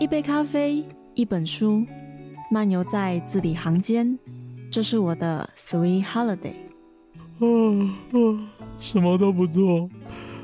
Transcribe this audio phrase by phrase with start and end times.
[0.00, 0.82] 一杯咖啡，
[1.14, 1.84] 一本书，
[2.50, 4.18] 漫游在字里行间，
[4.72, 6.54] 这是我的 Sweet Holiday。
[7.38, 7.44] 啊
[8.10, 8.16] 啊，
[8.78, 9.90] 什么都不做，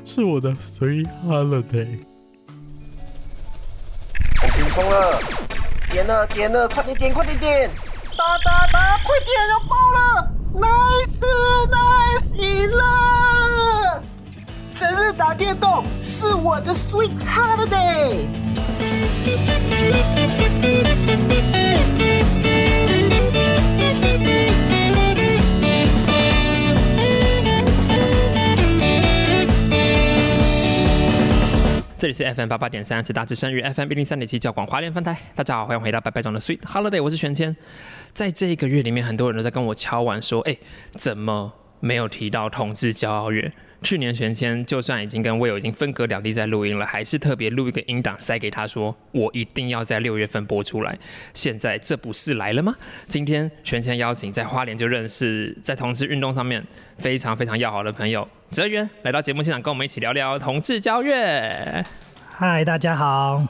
[0.05, 2.05] 是我的 Sweet Holiday。
[4.35, 5.19] 冲冲冲了，
[5.89, 7.67] 点了点了，快点点快点点，
[8.15, 11.17] 打打打，快点要爆了，nice
[11.73, 14.03] nice 赢了！
[14.71, 18.27] 整日打电动是我的 Sweet Holiday。
[31.99, 35.17] 这里是 FM 八八点三，直达之声与 FM 一零三点七教广华联分台。
[35.33, 37.53] 大家好，欢迎回到白白中的 Sweet Holiday，我是玄谦。
[38.13, 40.55] 在这一个月里面，很多人都在跟我敲碗说：“哎，
[40.91, 43.51] 怎么没有提到同志骄傲月？”
[43.83, 50.97] 去年玄谦就算已经跟魏友已经分隔两地在录音了，还是特别录一个音档塞给他说：“我一定要在六月份播出来。”
[51.33, 52.75] 现在这不是来了吗？
[53.07, 56.63] 今天玄谦邀请在花莲就认识在同志运动上面
[56.97, 61.85] 非常非常要好的朋友泽源来到节目现场，跟我们一起聊聊同志交月。
[62.33, 63.45] 嗨，大家好。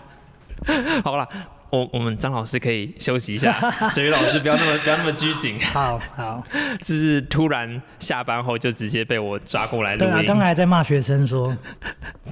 [1.04, 1.28] 好了，
[1.70, 3.54] 我我们张老师可以休息一下，
[3.94, 6.44] 哲宇老师不要那么不要那么拘谨，好 好，
[6.80, 11.56] 就是突然下班后就直接被我抓过来录对啊，刚才在骂学生说，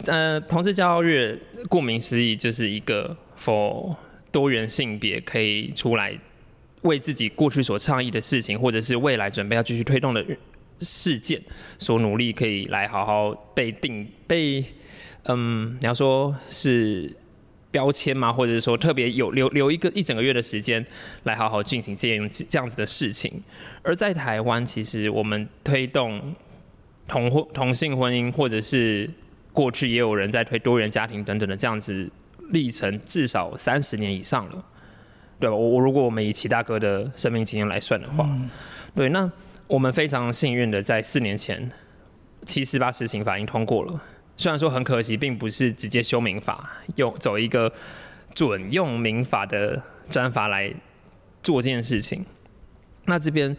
[0.07, 1.37] 呃，同志骄傲月，
[1.69, 3.95] 顾名思义就是一个 for
[4.31, 6.17] 多元性别可以出来
[6.81, 10.23] 为自己过去所倡议的事情，或者是未来准备要继续推动的
[10.79, 11.41] 事件
[11.77, 14.63] 所努力，可以来好好被定被，
[15.23, 17.15] 嗯，你要说是
[17.75, 18.31] 标签吗？
[18.31, 20.83] 或者是说特别有留留一个一整个月的时间
[21.23, 23.43] 来好好进行这样这样子的事情。
[23.83, 26.33] 而在台湾，其实我们推动
[27.05, 29.09] 同婚同性婚姻，或者是
[29.51, 32.09] 过去也有人在推多元家庭等等的这样子
[32.51, 34.65] 历程，至少三十年以上了，
[35.37, 35.53] 对吧？
[35.53, 38.25] 我我如果我们以齐大哥的生命经验来算的话，
[38.95, 39.29] 对，那
[39.67, 41.69] 我们非常幸运的在四年前
[42.45, 44.01] 七四八实行法已经通过了，
[44.37, 47.71] 虽然说很可惜，并不是直接修民法，用走一个
[48.33, 50.73] 准用民法的专法来
[51.41, 52.25] 做这件事情。
[53.05, 53.55] 那这边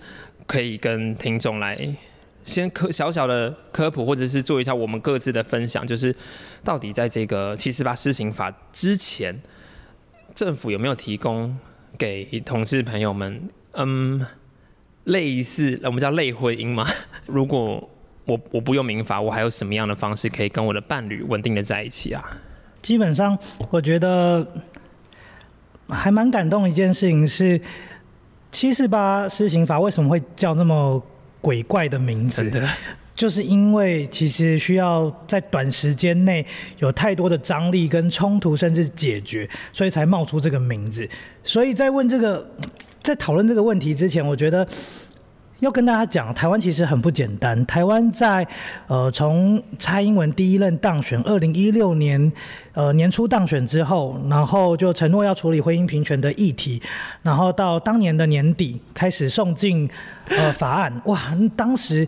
[0.47, 1.97] 可以跟听众来
[2.42, 6.15] 先科小小的科普，或者是做一下我们各自的分享，就是
[6.62, 9.41] 到底在这个七四八施行法之前，
[10.34, 11.56] 政府有没有提供
[11.97, 14.25] 给同事朋友们，嗯，
[15.04, 16.86] 类似我们叫类婚姻吗？
[17.26, 17.88] 如果
[18.26, 22.22] 我我不用民法，我还有什么样的方式可以跟我的伴侣稳定的在一起啊？
[22.82, 23.37] 基本上
[23.70, 24.47] 我觉得
[25.88, 27.60] 还蛮感动的一件事情是，
[28.50, 31.03] 七四八施行法为什么会叫这么
[31.41, 32.42] 鬼怪的名字？
[32.42, 32.69] 真的，
[33.15, 36.44] 就是因为其实需要在短时间内
[36.78, 41.09] 有太多的张力跟冲突，甚至解决，所以才冒出这个名字。
[41.44, 42.48] 所以在问这个，
[43.03, 44.66] 在讨论这个问题之前，我觉得
[45.60, 47.64] 要跟大家讲，台湾其实很不简单。
[47.66, 48.46] 台湾在
[48.86, 52.30] 呃从蔡英文第一任当选，二零一六年
[52.72, 56.82] 呃年初当选之后，然后就承诺要处理婚姻平权的议题，
[57.22, 59.88] 然后到当年的年底开始送进
[60.28, 61.20] 呃法案，哇，
[61.56, 62.06] 当时。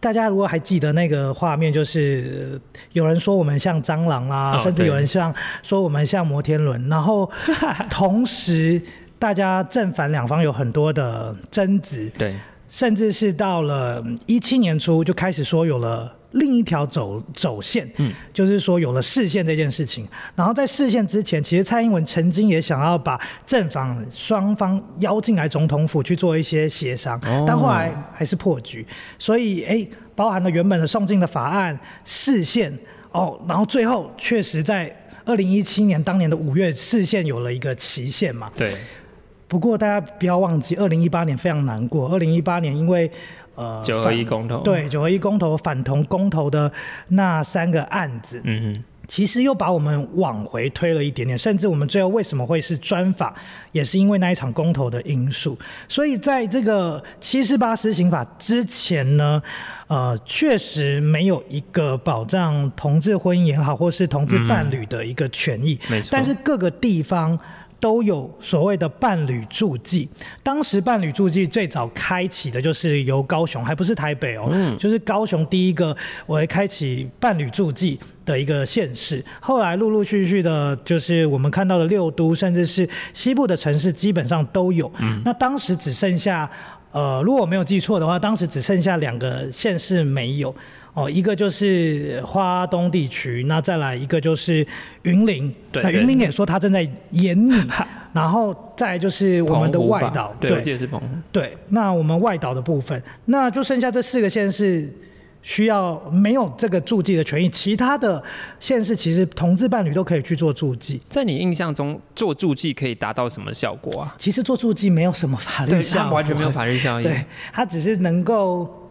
[0.00, 7.30] 大家如果还记得那个画面，就是呃有人说我们像蟑螂啦、哦甚至有人像说我们像摩天轮，然后
[7.88, 8.82] 同时
[9.16, 12.34] 大家正反两方有很多的争执，对，
[12.72, 20.08] 甚至是到了一七年初就开始说有了另一条走走线，嗯，就是说有了视线这件事情。
[20.34, 28.86] 然后在视线之前，其实蔡英文曾经也想要把正反双方邀进来总统府去做一些协商，哦但后来还是破局。
[29.18, 32.72] 所以，哎，包含了原本的送进的法案视线
[33.10, 34.90] 哦，然后最后确实在
[35.26, 38.72] 二零一七年当年的五月，视线有了一个期限嘛，对，
[39.52, 42.08] 不过大家不要忘记，二零一八年非常难过。
[42.08, 43.10] 二零一八年因为
[43.54, 46.72] 呃九合一公投，，对九合一公投反同公投的
[47.08, 53.34] 那三个案子，嗯其实又把我们往回推了一点点，甚至我们最后为什么会是专法，
[53.72, 55.58] 也是因为那一场公投的因素。
[55.86, 59.42] 所以在这个七四八施行法之前呢，
[59.86, 65.78] 呃，确实没有一个保障同志婚姻也好，或是同志伴侣的一个权益。
[65.90, 67.38] 没错但是各个地方。
[67.82, 70.08] 都有所谓的伴侣助记，
[70.40, 74.48] 当时伴侣助记最早开启的就是由高雄，还不是台北哦，
[74.78, 75.94] 就是高雄第一个
[76.28, 79.20] 为开启伴侣助记的一个县市。
[79.40, 84.88] 后来陆陆续续的，就是我们看到的六都，甚至是西部的城市，基本上都有。
[85.24, 86.48] 那当时只剩下，
[86.92, 90.54] 呃，如果我没有记错的话，当时只剩下两个县市没有。
[90.94, 94.66] 哦，一个就是花东地区，那再来一个就是
[95.02, 97.52] 云林，那云林也说他正在研拟，
[98.12, 101.06] 然后再来就是我们的外岛，对，我记得是澎湖。
[101.30, 104.86] 对，那我们外岛的部分，那就剩下这四个县市
[105.40, 108.22] 需要没有这个注记的权益，其他的
[108.60, 111.00] 县市其实同志伴侣都可以去做注记。
[111.08, 114.14] 在你印象中，做注记可以达到什么效果啊？
[114.18, 118.81] 其实做注记没有什么法律，效完全没有法律效应，对，它只是能够，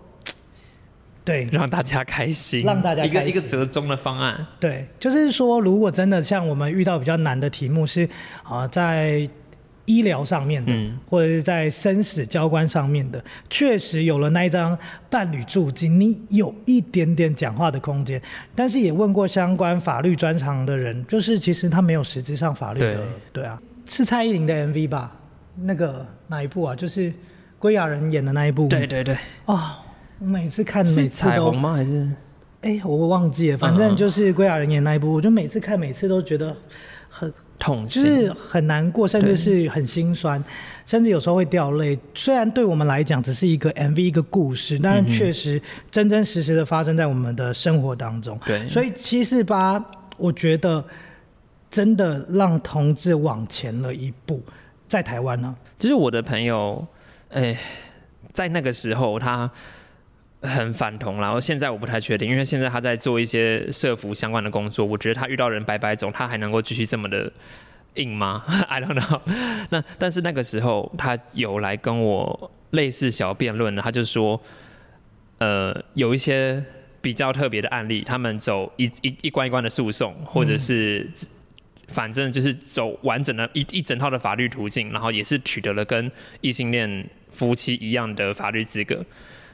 [1.23, 4.45] 对让大家开心，让大家开心一个一个折中的方案。
[4.59, 8.07] 对，就是说，如果真的像我们遇到比较难的题目是
[8.43, 9.29] 啊、在
[9.85, 14.77] 医疗上面的，嗯或者是在生死交关上面的，确实有了那一张
[15.09, 18.21] 伴侣注记，你有一点点讲话的空间。
[18.55, 25.11] 但是也问过相关法律专长的人，就是其实他没有实质上法律的，对对啊，是蔡依林的 MV 吧？
[25.63, 26.75] 那个哪一部啊？
[26.75, 27.11] 就是
[27.59, 28.67] 归亚人演的那一部。
[28.67, 29.71] 对对对，哦，
[30.21, 31.73] 我每次看，是每次都彩虹吗？
[31.73, 32.07] 还是
[32.61, 36.55] 哎、我忘记了，反正就是归亚人演那一部，我就每次看，每次都觉得
[37.09, 38.03] 很痛心？
[38.03, 40.41] 就是很难过，甚至是很心酸，
[40.85, 41.97] 甚至有时候会掉泪。
[42.13, 45.59] 虽然对我们来讲只是一个 MV 一个故事，但是确实
[45.89, 48.39] 真真实实的发生在我们的生活当中。
[48.45, 49.83] 对，所以七四八，
[50.17, 50.85] 我觉得
[51.71, 54.39] 真的让同志往前了一步，
[54.87, 56.85] 在台湾呢、就是我的朋友，
[57.29, 57.57] 哎、
[58.31, 59.49] 在那个时候他
[60.41, 67.31] 很反同，然后现在我不太确定，因为现在他在做一些社服相关的工作，我觉得他遇到人白白种，他还能够继续这么的
[67.95, 68.43] 硬吗？
[68.67, 69.21] I don't know
[69.69, 69.83] 那。
[69.97, 74.41] 但是那个时候他有来跟我类似小辩论，他就说，
[75.37, 76.63] 呃，有一些
[77.01, 81.09] 比较特别的案例，他们走一一一关一关的诉讼，或者是。
[81.87, 86.09] 反正就是走完整的一一整套的法律途径，然后也是取得了跟
[86.39, 89.03] 异性恋夫妻一样的法律资格，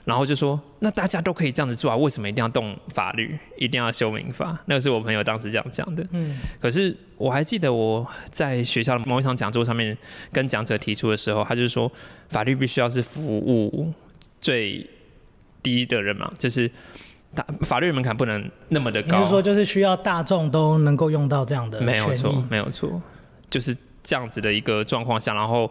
[0.08, 4.58] 然后就说那大家都可以这样子做啊，为什么一定要动法律，一定要修民法？
[4.66, 6.08] 那个是我朋友当时这样讲的。
[6.12, 9.96] 嗯，可是我还记得我在学校的某一场讲座上面
[10.32, 11.92] 跟讲者提出的时候，他就是说
[12.30, 13.92] 法律必须要是服务
[14.40, 14.90] 最
[15.62, 16.72] 低的人嘛，就是
[17.36, 19.18] 大法律门槛不能那么的高。
[19.18, 23.02] 就是说就是需要大众都能够用到这样的没有错，没有错，
[23.50, 25.70] 就是这样子的一个状况下，然后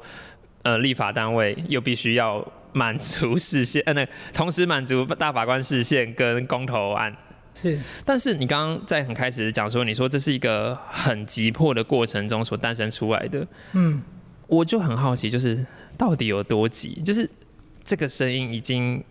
[0.62, 7.16] 呃，立法单位又必须要满足视线，呃，那同时满足大法官视线跟公投案。
[7.54, 14.02] 是但是你刚刚在很开始讲说，你说这是一个很急迫的过程中所诞生出来的，嗯，
[14.46, 15.64] 我就很好奇，就是
[15.96, 17.00] 到底有多急？
[17.02, 17.28] 就是
[17.82, 19.02] 这个声音已经，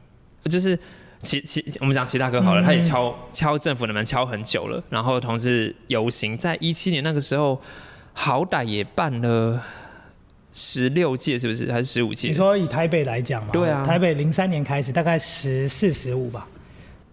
[0.44, 0.78] 就是
[1.22, 7.60] 其其我们讲齐大哥好了，嗯他也敲敲政府的门敲很久了，然后同志游行在一七年那个时候，
[8.14, 9.60] 好歹也办了
[10.56, 12.34] 十六届，是不是还是十五届你？
[12.34, 16.48] 说以台北来讲嘛，对啊台北零三年开始，大概十四十五吧。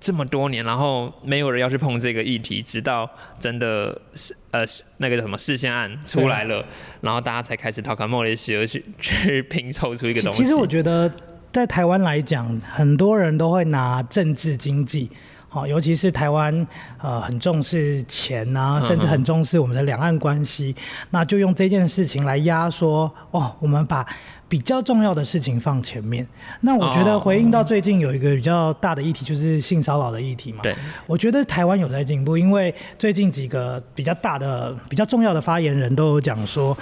[0.00, 3.08] 这么多年，然后没有人要去碰这个议题，直到
[3.38, 6.64] 真的是呃是那个叫什么视线案出来了，
[7.00, 10.42] 然后大家才开始讨论莫雷西而去去拼凑出一个东西。
[10.42, 11.12] 其实我觉得
[11.52, 15.10] 在台湾来讲，很多人都会拿政治经济。
[15.52, 16.66] 好，尤其是台湾，
[17.02, 20.74] 呃，很重视钱啊，甚至很重视我们的两岸关系，
[21.10, 24.06] 那就用这件事情来压缩哦，我们把
[24.48, 26.26] 比较重要的事情放前面。
[26.62, 30.60] 那我觉得哦回应到最近有一个比较大的议题，就是性骚扰的议题嘛。
[30.62, 30.74] 对，
[31.06, 36.74] 我觉得台湾有在进步，因为最近几个比较大的、比较重要的发言人都有讲说，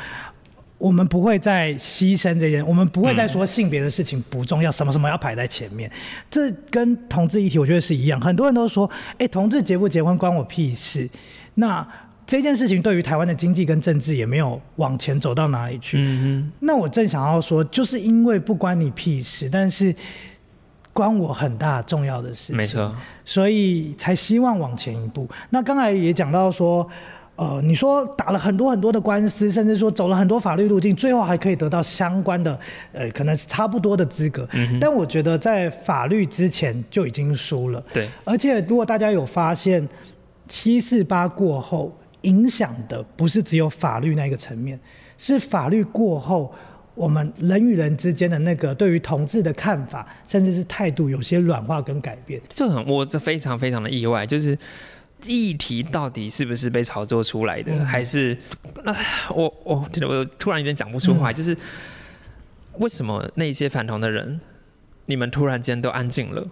[0.80, 5.92] 我们不会再牺牲这件，我们不会再说性别的事情不重要，什么什么要排在前面。
[6.30, 11.06] 这跟同志议题我觉得是一样，很多人都说，哎，同志结不结婚关我屁事。
[11.54, 11.86] 那
[12.26, 15.98] 这件事情对于台湾的经济跟政治也没有往前走到哪里去。
[15.98, 19.94] 嗯那我正想要说，就是因为不关你屁事，但是
[20.94, 22.56] 关我很大重要的事，情。
[22.56, 22.94] 没错，
[23.24, 25.28] 所以才希望往前一步。
[25.50, 26.88] 那刚才也讲到说，
[27.40, 32.60] 呃，你说打了很多很多的官司，甚至说走了很多法律路径，最后还可以得到相关的，
[32.92, 34.46] 呃，可能是差不多的资格。
[34.78, 37.82] 但我觉得在法律之前就已经输了。
[37.94, 39.88] 对，而且如果大家有发现，
[40.48, 41.90] 七四八过后
[42.22, 44.78] 影响的不是只有法律那个层面，
[45.16, 46.52] 是法律过后。
[46.96, 52.38] 我们人与人之间的那个对于同志的看法，甚至是态度，有些软化跟改变。
[52.46, 54.58] 这很我这非常非常的意外，就是
[55.26, 58.36] 议题到底是不是被炒作出来的，嗯还是
[58.84, 58.96] 啊，
[59.30, 61.56] 我我我突然有点讲不出话，就是
[62.78, 64.40] 为什么那些反同的人，
[65.06, 66.46] 你们突然间都安静了？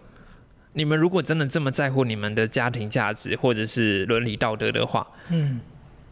[0.74, 5.60] 你们如果真的这么在乎你们的家庭价值或者是伦理道德的话，嗯，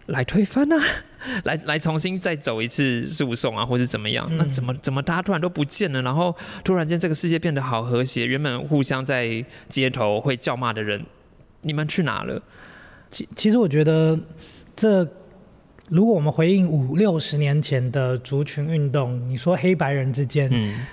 [0.06, 0.76] 来推翻啊，
[1.44, 4.28] 来来重新再走一次诉讼啊，或是怎么样？
[4.36, 6.02] 那怎么怎么大家突然都不见了？
[6.02, 6.34] 然后
[6.64, 11.04] 突然间这个世界变得好和谐，原本互相在街头会叫骂的人，
[11.66, 12.40] 你们去哪了？
[13.11, 14.18] 其其实我觉得
[14.75, 15.06] 这。
[15.88, 20.87] 如果我们回应五六十年前的族群运动，你说黑白人之间，嗯，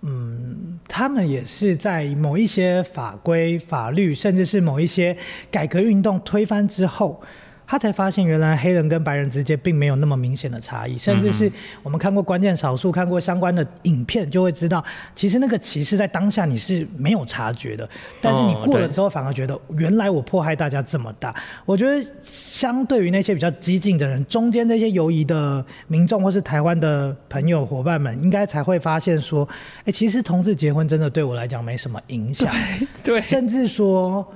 [0.00, 5.14] 嗯，他们也是在某一些法规、法律，甚至是某一些
[5.50, 7.22] 改革运动推翻之后。
[7.70, 14.82] 他才发现，原来黑人跟白人之间并没有那么明显的差异，甚至是我们看过关键少数、看过相关的影片，就会知道，
[15.14, 17.86] 其实那个歧视在当下你是没有察觉的，
[18.22, 21.34] 但是你过了之后，反而觉得原来我迫害大家这么大。
[21.66, 29.46] 我觉得，相对于那些比较激进的人，中间那些犹疑的民众或是台湾的朋友伙伴们，应该才会发现说，
[29.84, 32.50] 哎，其实同志结婚真的对我来讲没什么影响，
[33.02, 34.26] 对，甚至说。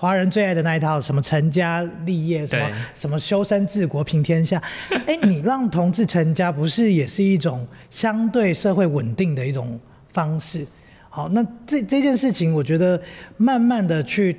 [0.00, 4.62] 华人最爱的那一套，什么成家立业，什么什么修身治国平天下，
[5.06, 9.78] 哎，你让同志成家，不是也是一种相对社会稳定的一种
[10.12, 10.64] 方式？
[11.10, 13.00] 好，那这这件事情，我觉得
[13.36, 14.36] 慢慢的去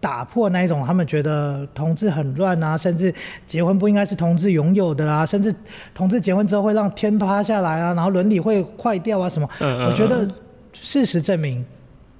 [0.00, 3.14] 打破那一种他们觉得同志很乱啊，甚至
[3.46, 5.54] 结婚不应该是同志拥有的啊，甚至
[5.94, 9.48] 同志结婚之后会让天塌下来啊，然后伦理会坏掉啊什么？
[9.60, 10.28] 我觉得
[10.72, 11.64] 事实证明。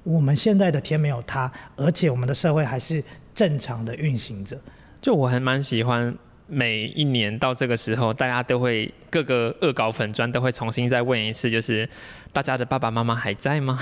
[0.09, 3.03] 我们现在的天没有塌，而且我们的社会还是
[3.35, 4.59] 正常的运行着。
[4.99, 6.11] 就我还蛮喜欢
[6.47, 11.87] 每一年到这个时候，大家都会各个恶搞粉砖都会重新再问一次，就是
[12.33, 13.77] 大家的爸爸妈妈还在吗？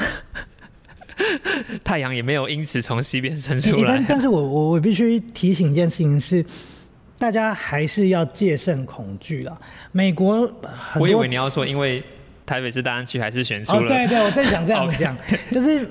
[1.86, 3.94] 太阳也没有因此从西边升出来。
[3.94, 6.46] 但但是我我我必须提醒一件事情是，
[7.18, 9.58] 大家还是要戒慎恐惧了。
[9.94, 10.52] 美国，
[11.00, 12.04] 我以为你要说因为。
[12.46, 13.82] 台北市大安区还是选出了。
[13.82, 15.18] 哦，对对，我正想这样 讲，
[15.52, 15.86] 就是。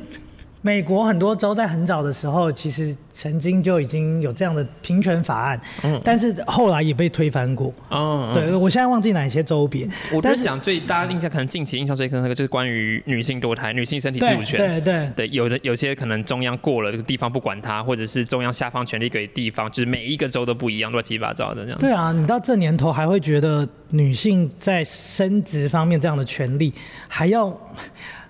[0.67, 7.73] 美国很多州在很早的时候，其实曾经就已经有这样的平权法案，嗯，但是后来也被推翻过。
[7.89, 9.89] 哦，对，我现在忘记哪些州别。
[10.13, 14.59] 我觉得讲最大家印象可能近期印象最深刻就是关于女性堕胎、女性身体自主权。
[14.59, 21.79] 对对对，有的有些可能中央过了，这个地方不管它，或者是中央下放权力给地方，就是每一个州都不一样，乱七八糟的这样。
[21.79, 26.75] 对啊，你到这年头还会觉得女性在生殖方面这样的权利
[27.07, 27.57] 还要。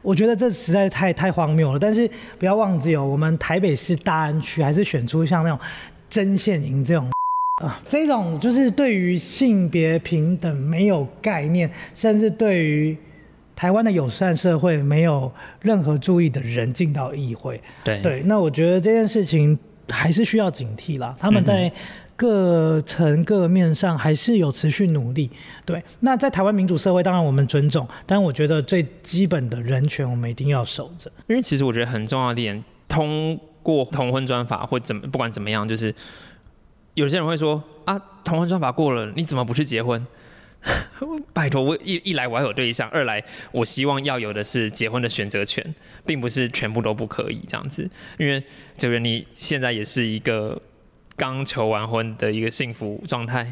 [0.06, 2.08] 我觉得这实在是太太荒谬了，但是
[2.38, 5.58] 不要忘记哦，我们台北市大安区还是选出像那种
[6.08, 7.10] 针线营这种
[7.60, 12.96] 啊，这种就是对于性别平等没有概念，甚至对于
[13.56, 17.60] 台湾的友善社会没有任何注意的人进到议会。
[17.82, 19.58] 对对，那我觉得这件事情
[19.90, 21.16] 还是需要警惕啦。
[21.18, 21.72] 他们在。
[22.16, 25.30] 各层各面上还是有持续努力，
[25.66, 25.82] 对。
[26.00, 31.12] 那在台湾民主社会，当然我们尊重，但我觉得最基本的人权，我们一定要守着。
[31.26, 35.94] 因为其实我觉得很重要的点，通过同婚专法或怎么不管怎么样，就是
[36.94, 40.06] 有些人会说啊，同婚专法过了，你怎么不去结婚？
[41.34, 45.62] 拜托，我一一来我要有对象，二来我希望要有的是结婚的选择权，
[46.06, 47.86] 并不是全部都不可以这样子。
[48.18, 48.42] 因为
[48.78, 50.58] 这个你现在也是一个。
[51.16, 53.50] 刚求完婚的一个幸福状态，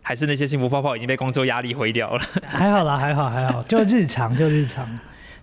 [0.00, 2.22] 还是那些幸福泡泡已经被工作压力毁掉了？
[2.42, 4.88] 还好啦，还好，还好，就日常，就日常。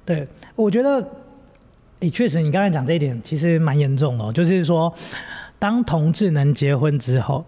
[0.04, 1.08] 对，我觉得，
[2.00, 4.94] 诶，确实，你刚才讲这一点其实蛮严重的，就是说，
[5.60, 7.46] 当同志能结婚之后，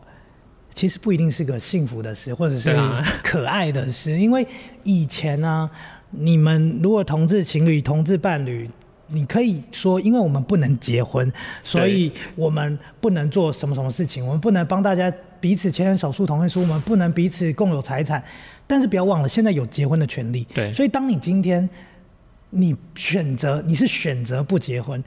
[0.73, 2.73] 其实不一定是个幸福的事，或者是
[3.23, 4.45] 可爱的事，因为
[4.83, 5.69] 以前呢，
[6.11, 8.69] 你们如果同志情侣、同志伴侣。
[9.07, 11.31] 你可以说，因为我们不能结婚，
[11.63, 18.23] 所以我们不能做什么什么事情，我们不能帮大家彼此签手术同意书，我们不能彼此共有财产。
[18.67, 20.47] 但是不要忘了，现在有结婚的权利。
[20.53, 20.73] 对。
[20.73, 21.69] 所以当你今天
[22.49, 25.03] 你选择你是选择不结婚，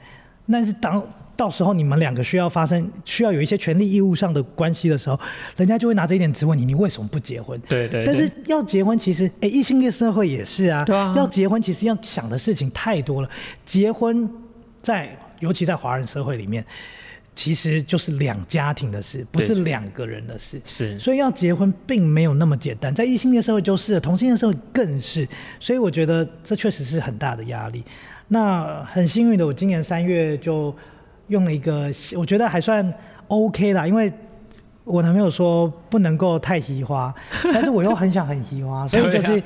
[0.51, 1.03] 但是当。
[1.39, 5.17] 到时候你们两个需要发生需要有一些权利义务上的关系的时候，
[5.55, 7.57] 人家就会拿这一点质问你，你为什么不结婚？
[7.61, 8.03] 对对。
[8.03, 10.83] 但是要结婚，其实哎，异性恋社会也是啊。
[10.83, 11.13] 对啊。
[11.15, 13.29] 要结婚，其实要想的事情太多了。
[13.63, 14.29] 结婚
[14.81, 16.65] 在尤其在华人社会里面，
[17.33, 20.59] 其实就是两家庭的事，不是两个人的事。
[20.65, 20.99] 是。
[20.99, 25.25] 所以要结婚并没有那么简单，在异性恋社会就是，同性恋社会更是。
[25.57, 27.81] 所以我觉得这确实是很大的压力。
[28.27, 30.75] 那很幸运的，我今年三月就。
[31.29, 32.93] 用了一个，我觉得还算
[33.27, 34.11] OK 啦，因为
[34.83, 37.13] 我男朋友说不能够太喜花，
[37.53, 39.41] 但是我又很想很喜花， 所以就是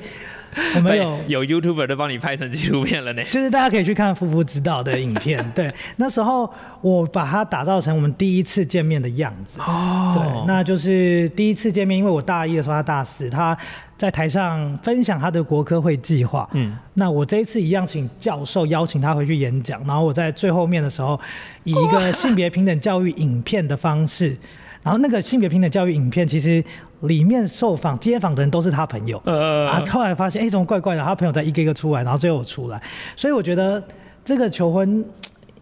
[0.76, 3.22] 我们有有 YouTuber 都帮你拍成纪录片了呢。
[3.30, 6.50] 就是大家可以去看《夫妇指导》的影片，对，那时候
[6.80, 9.60] 我把它打造成我们第一次见面的样子。
[9.60, 13.56] 哦，对，那就是第一次见面，因为我大一的时候他大四，他。
[13.96, 16.48] 在台上分享他的国科会计划。
[16.52, 19.80] 嗯，那我这一次一样，请教授邀请他回去演讲。
[19.86, 21.18] 然后我在最后面的时候，
[21.62, 24.36] 以一个性别平等教育影片的方式，
[24.82, 26.62] 然后那个性别平等教育影片，其实
[27.02, 29.20] 里面受访街访的人都是他朋友。
[29.26, 31.04] 呃啊，后来发现，哎、怎么怪怪的？
[31.04, 32.82] 他朋友在一个一个出来，然后最后我出来，
[33.14, 33.82] 所以我觉得
[34.24, 35.04] 这个求婚，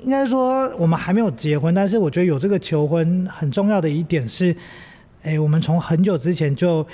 [0.00, 4.56] 应该说我们还没有结婚，但是我觉得有这个求婚很重要的一点是，
[5.22, 6.86] 哎、我们从很久之前就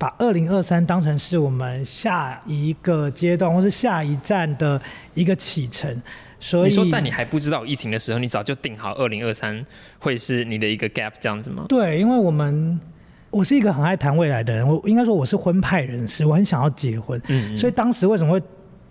[0.00, 4.80] 把二零二三当成是我们下一个阶段或是下一站的
[5.12, 5.94] 一个启程，
[6.38, 9.62] 所以你说在你还不知道疫情的时候，你早就定好二零二三
[9.98, 11.66] 会是你的一个 gap 这样子吗？
[11.68, 12.80] 对，因为我们
[13.28, 18.42] 我是一个很爱谈未来的人，我应该说我是婚派人士，我很想要结婚，嗯，所以当时为什么会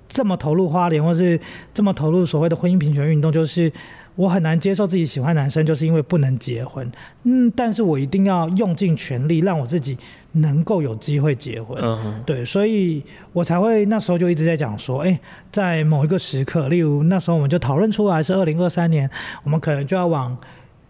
[0.07, 1.39] 这么投入花莲，或是
[1.73, 3.71] 这么投入所谓的婚姻平权运动，就是
[4.19, 6.85] 我很难接受自己喜欢男生，就是因为不能结婚。
[7.23, 9.97] 嗯，但是我一定要用尽全力，让我自己
[10.33, 11.81] 能够有机会结婚。
[11.81, 15.17] 嗯哼，对，所以我才会那时候就一直在讲说，哎、
[15.53, 19.09] 在某一个时刻，例如那时候我们就讨论出来是二零二三年，
[19.45, 20.37] 我们可能就要往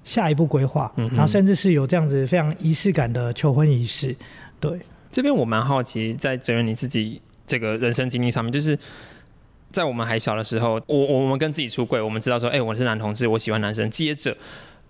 [0.03, 4.15] 下一步规划，嗯然后甚至是有这样子非常仪式感的求婚仪式。
[4.59, 4.71] 对，
[5.11, 8.75] 这边我蛮好奇，在哲人你自己这个人生经历上面，就是
[9.71, 14.35] 在我们还小的时候，我我们跟自己出柜，我们知道说，哎、我是男同志，我喜欢男生，接着。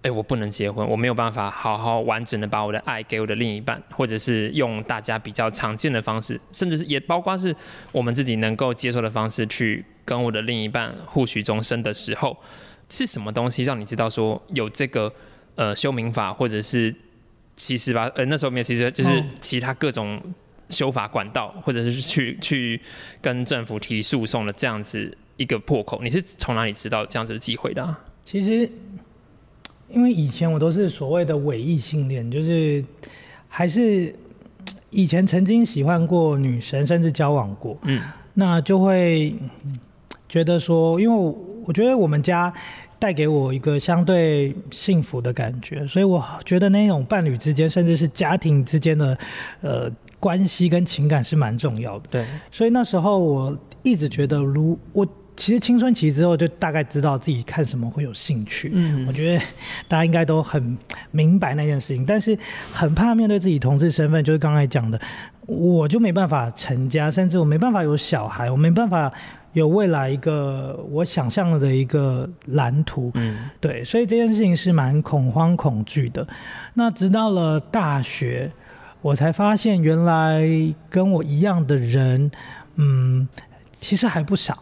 [0.02, 7.54] 哎，我不能结婚，我没有办法好好完整的把我的爱给我的另一半，或者是用大家比较常见的方式，甚至是也包括是
[7.92, 12.38] 我们自己能够接受的方式去跟我的另一半互许终身的时候，
[12.90, 15.12] 是什么东西让你知道说有这个
[15.56, 16.96] 呃修民法，或者是
[17.58, 20.18] 其实吧，呃那时候没有，其实就是哦其他各种
[20.70, 22.80] 修法管道，或者是去去
[23.22, 28.00] 跟政府提诉讼的这样子一个破口，你是从哪里知道这样子的机会的、啊？
[28.24, 28.70] 其实，
[29.90, 32.84] 因为以前我都是所谓的伪异性恋，就是
[33.48, 34.14] 还是
[34.92, 38.02] 以前曾经喜欢过女生，甚至交往过，嗯，
[38.36, 39.34] 那就会
[39.66, 39.80] 嗯
[40.28, 41.32] 觉得说，因为我
[41.66, 42.54] 我觉得我们家
[43.00, 49.18] 带给我一个相对幸福的感觉，所以我觉得那种伴侣之间，甚至是家庭之间的
[49.62, 52.10] 呃关系跟情感是蛮重要的。
[52.12, 55.08] 对，所以那时候我一直觉得如，我
[55.38, 58.72] 其实青春期之后就大概知道自己看什么会有兴趣。
[58.74, 59.42] 嗯我觉得
[59.88, 60.78] 大家应该都很
[61.12, 62.38] 明白那件事情，但是
[62.74, 65.00] 很怕面对自己同志身份，就是刚才讲的，
[65.46, 69.10] 我就没办法成家，甚至我没办法有小孩，我没办法
[69.54, 73.10] 有未来一个我想象的一个蓝图。
[73.14, 76.28] 嗯对，所以这件事情是蛮恐慌恐惧的。
[76.74, 78.52] 那直到了大学，
[79.02, 80.48] 我才发现原来
[80.90, 82.30] 跟我一样的人，
[82.76, 83.28] 嗯，
[83.80, 84.58] 其实还不少。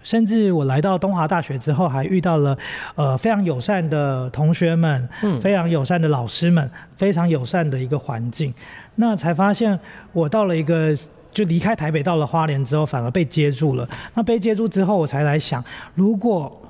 [0.00, 2.56] 甚至我来到东华大学之后，还遇到了
[2.94, 8.54] 呃非常友善的同学们，嗯非常友善的老师们，非常友善的一个环境。
[8.94, 9.78] 那才发现，
[10.12, 10.96] 我到了一个
[11.32, 13.86] 就离开台北，到了花莲之后，反而被接住了。
[14.14, 15.62] 那被接住之后，我才来想，
[15.94, 16.62] 如果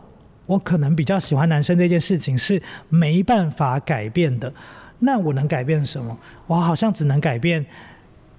[0.46, 4.52] 我可能比较喜欢男生这件事情是没办法改变的，
[5.00, 6.16] 那我能改变什么？
[6.46, 7.64] 我好像只能改变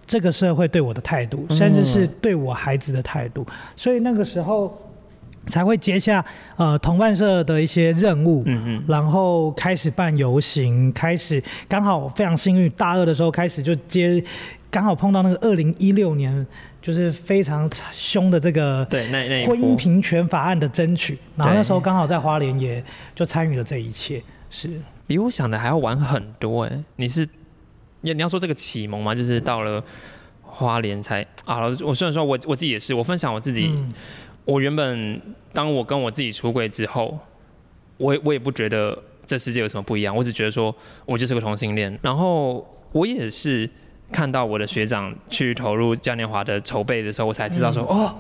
[0.06, 3.46] 这个社会对我的态度，甚至是对我孩子的态度。
[3.76, 4.76] 所以那个时候
[5.48, 6.24] 才会接下
[6.58, 14.24] 呃同伴社的一些任务，嗯嗯，然后开始办游行，开始刚好非常幸运，大二的时候开始就接，
[14.70, 16.46] 刚好碰到那个二零一六年
[16.82, 22.84] 就是非常凶的这个对，那那一婚姻平权法案的争取，然后那时候刚好在花莲也
[23.16, 24.70] 就参与了这一切，是
[25.10, 26.84] 比我想的还要晚很多哎。
[26.98, 27.28] 你是
[28.02, 29.16] 你你要说这个启蒙吗？
[29.16, 29.84] 就是到了
[30.44, 33.92] 花莲才啊，我虽然说我我自己也是，我分享我自己，嗯
[34.46, 35.20] 我原本
[35.52, 37.18] 当我跟我自己出柜之后，
[37.98, 38.96] 我也我也不觉得
[39.26, 40.74] 这世界有什么不一样，我只觉得说
[41.08, 41.98] 我就是个同性恋。
[42.04, 43.68] 然后我也是
[44.12, 48.16] 看到我的学长去投入嘉年华的筹备的时候，我才知道说、哦，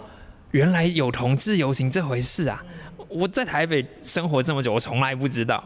[0.49, 2.65] 原来有同志游行这回事啊！
[3.07, 5.63] 我在台北生活这么久，我从来不知道。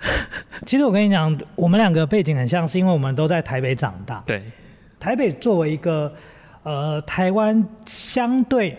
[0.66, 4.22] 其实我跟你讲，我们两个背景很像，是因为我们都在台北长大。
[4.26, 4.42] 对，
[4.98, 6.12] 台北作为一个
[6.62, 8.76] 呃台湾相对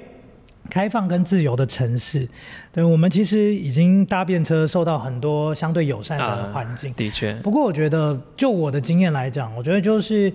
[0.70, 2.28] 开放跟自由的城市，
[2.72, 6.94] 对我们其实已经搭便车受到很多相对友善的啊环境。
[6.94, 10.32] 的确，不过我觉得，就我的经验来讲，我觉得就是，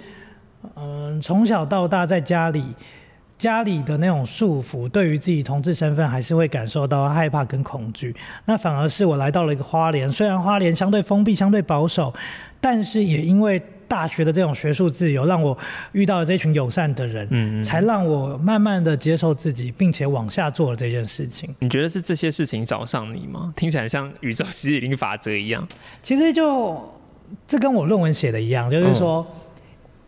[0.76, 2.64] 嗯、从小到大在家里，
[3.36, 8.14] 家里的那种束缚，对于自己同志身份还是会感受到害怕跟恐惧。
[8.44, 12.12] 那反而是我来到了一个花莲，虽然花莲相对封闭、相对保守，
[12.60, 15.56] 但是也因为大学的这种学术自由，让我
[15.92, 21.54] 遇到了这群友善的人，嗯，才让我慢慢的接受自己，并且往下做了这件事情。
[21.58, 23.52] 你觉得是这些事情找上你吗？
[23.54, 25.66] 听起来像宇宙吸引力法则一样。
[26.02, 26.92] 其实就
[27.46, 29.26] 这跟我论文写的一样，就是说，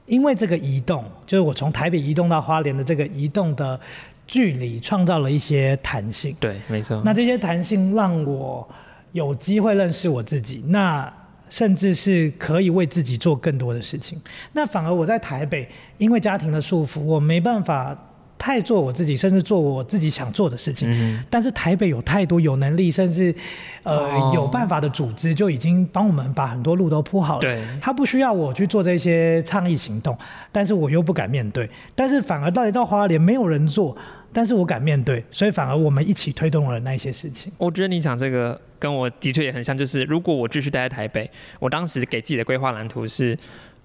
[0.06, 3.78] 因为这个移动，就是我从台北移动到花莲的这个移动的
[4.26, 6.34] 距离，创造了一些弹性。
[6.40, 7.02] 对，没错。
[7.04, 8.68] 那这些弹性让我
[9.12, 10.62] 有机会认识我自己。
[10.68, 11.12] 那
[11.48, 14.20] 甚至是可以为自己做更多的事情。
[14.52, 17.96] 那反而我在台北，因为家庭的束缚，我没办法
[18.38, 20.88] 太做我自己，甚至做我自己想做的事情。
[20.90, 23.34] 嗯但是台北有太多有能力，甚至
[23.82, 27.40] 呃、哦有办法的组织，就已经帮我们把很多路都铺好了。
[27.40, 30.16] 对他不需要我去做这些倡议行动，
[30.52, 31.68] 但是我又不敢面对。
[31.94, 33.96] 但是反而到到花莲没有人做，
[34.32, 37.50] 但是我敢面对，所以反而我们一起推动了那一些事情。
[37.58, 43.36] 我觉得你讲这个跟我的确也很像，就是如果我继续待在台北，我当时给自己的规划蓝图是，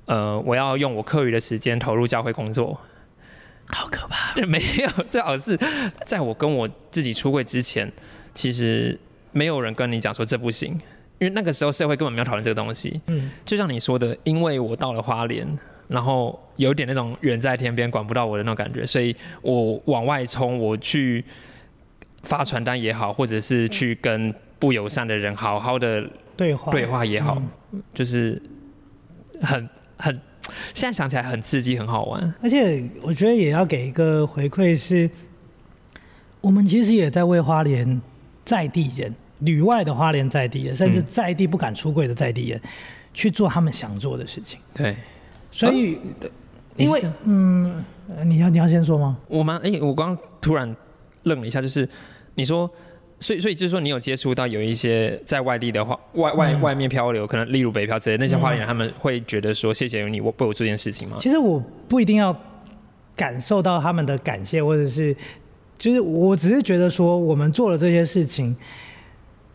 [0.05, 2.79] 呃，我要用我课余的时间投入教会工作。
[3.71, 4.33] 好可怕！
[4.47, 5.57] 没有，最好是
[6.05, 7.91] 在我跟我自己出柜之前，
[8.33, 8.99] 其实
[9.31, 10.71] 没有人跟你讲说这不行，
[11.19, 13.01] 因为那个时候社会根本没有讨论这个东西。
[13.07, 15.47] 嗯，就像你说的，因为我到了花莲，
[15.87, 21.23] 然后有点那种远在天边管不到我的那种感觉，所以我往外冲，我去
[22.23, 26.07] 发传单也好，或者是去跟不友善的人好好的
[26.37, 27.41] 对话对话也好，
[27.93, 28.41] 就是
[29.41, 30.21] 很很，
[30.73, 32.33] 现在想起来很刺激，很好玩。
[32.41, 35.09] 而且我觉得也要给一个回馈是，
[36.41, 38.01] 我们其实也在为花莲
[38.43, 42.61] 在地人、旅外的花莲在地人，甚至嗯在地不敢出柜的在地人，
[43.13, 44.59] 去做他们想做的事情。
[44.73, 44.95] 对，
[45.51, 45.97] 所以，
[46.75, 47.83] 因为嗯，
[48.15, 49.17] 呃你要你要先说吗？
[49.27, 50.75] 我们哎、我刚刚突然
[51.23, 51.87] 愣了一下，就是
[52.35, 52.69] 你说，
[53.21, 61.17] 所以所以就是说，你有接触到有一些在外地的话，外外嗯外面漂流，可能例如北漂之类那些花莲人，他们会觉得说，谢谢有你，我为我做这件事情吗？
[61.19, 62.35] 其实我不一定要
[63.15, 65.15] 感受到他们的感谢，或者是，
[65.77, 68.55] 就是我只是觉得说，我们做了这些事情，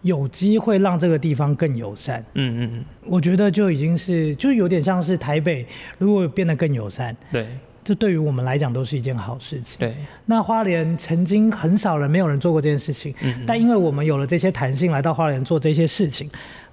[0.02, 2.24] 有机会让这个地方更友善。
[2.34, 5.66] 嗯嗯嗯，我觉得就已经是，就有点像是台北，
[5.98, 7.46] 如果变得更友善，对
[7.86, 9.78] 这对于我们来讲都是一件好事情。
[9.78, 9.94] 对，
[10.24, 16.28] 那花莲曾经很少人，没有人做过这件事情，嗯但因为我们有了这些弹性，来到花莲做这些事情，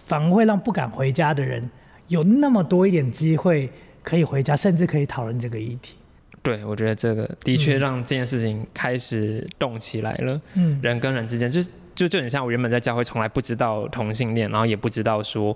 [0.08, 1.70] 反而会让不敢回家的人
[2.08, 3.70] 有那么多一点机会
[4.02, 5.98] 可以回家，甚至可以讨论这个议题。
[6.42, 10.42] 对，我觉得这个的确让这件事情开始动起来了。
[10.56, 11.64] 嗯，人跟人之间，就
[11.96, 15.56] 就就很像我原本在教会从来不知道同性恋，然后也不知道说，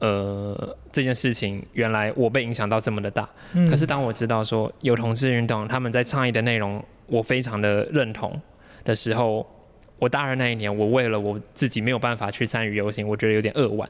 [0.00, 3.28] 呃，这件事情原来我被影响到这么的大。
[3.52, 8.40] 嗯可是当我知道说有同志运动，他们在倡议的内容我非常的认同
[8.82, 9.46] 的时候，
[9.98, 13.88] 我大二那一年，我为了我自己没有办法去参与游行，我觉得有点扼腕，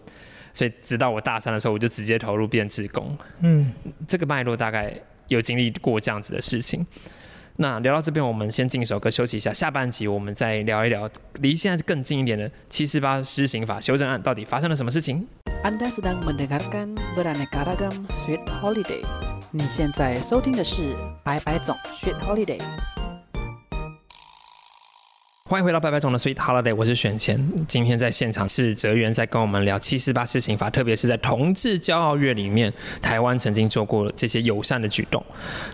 [0.53, 3.17] 所以直到我大三的时候，我就直接投入变志工。
[3.41, 3.73] 嗯，
[4.09, 4.93] 这个脉络大概
[5.29, 6.85] 有经历过这样子的事情。
[7.61, 11.07] 那聊到这边，我们先进一首歌休息一下，下半集我们再聊一聊
[11.43, 15.27] 离现在更近一点的七四八施行法修正案到底发生了什么事情。
[15.63, 19.05] Anda sedang mendengarkan beraneka ragam Sweet Holiday。
[19.51, 23.00] 你现在收听的是白白总 Sweet Holiday。
[25.51, 27.37] 欢迎回到白白总的 Sweet Holiday，我是选前。
[27.67, 35.21] 今天在现场是哲源在跟我们聊七四八施行法，特别是在同志骄傲月里面，台湾曾经做过这些友善的举动。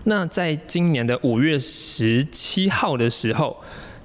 [0.05, 3.55] 那在今年的五月十七号的时候，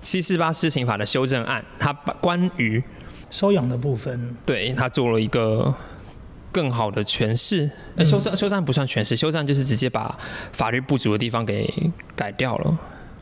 [0.01, 2.83] 七四八施行法的修正案，它把关于
[3.29, 5.73] 收养的部分，对他做了一个
[6.51, 7.71] 更好的诠释。
[7.95, 10.19] 呃，修正修正不算诠释，修正就是直接把
[10.51, 11.73] 法律不足的地方给
[12.13, 12.77] 改掉了。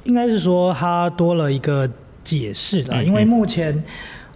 [0.05, 1.87] 应该是说它多了一个
[2.23, 3.83] 解释啦，嗯因为目前。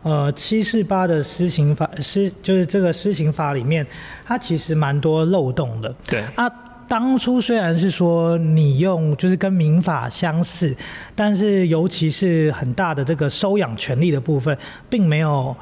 [0.06, 3.88] 呃，七四八的施行法施就是这个施行法里面，
[4.26, 5.96] 它其实蛮多漏洞的。
[6.06, 6.46] 对，啊，
[6.89, 10.76] 当初虽然是说你用就是跟民法相似，
[11.15, 14.58] 但是尤其是很大的这个收养权利的部分，
[14.89, 15.56] 并没有。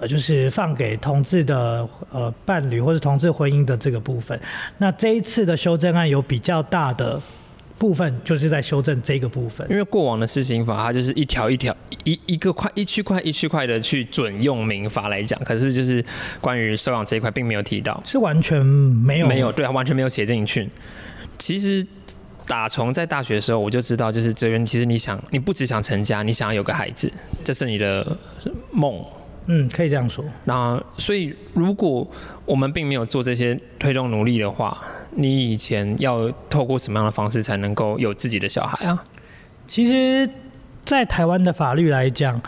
[0.00, 4.40] 呃，就是放给同志的呃伴侣或者同志婚姻的这个部分，
[4.78, 7.20] 那这一次的修正案有比较大的
[7.82, 9.66] 部分，就是在修正这个部分。
[9.68, 16.04] 因为过往的施行法，它就是一条一条一一个块一区块一区块的去准用民法来讲，可是就是
[16.40, 20.70] 关于收养这一块并没有提到，是完全没有没有对，它完全没有写进去。
[21.38, 21.84] 其实
[22.46, 28.16] 打从在大学的时候我就知道，就是哲源，其实你想，你不只想成家，你想要有个孩子，这是你的
[28.70, 29.04] 梦。
[29.46, 30.24] 嗯，可以这样说。
[30.44, 32.06] 那所以，如果
[32.44, 34.76] 我们并没有做这些推动努力的话，
[35.10, 39.04] 你以前要透过什么样的方式才能够有自己的小孩啊？
[39.66, 40.28] 其实，
[40.84, 42.40] 在台湾的法律来讲，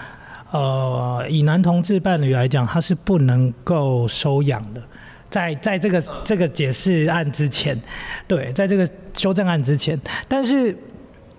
[0.51, 4.83] 呃，以男同志伴侣来讲，他是不能够收养的。
[5.31, 7.77] 在在这个这个解释案之前，
[8.29, 10.77] 对，在这个修正案之前，但是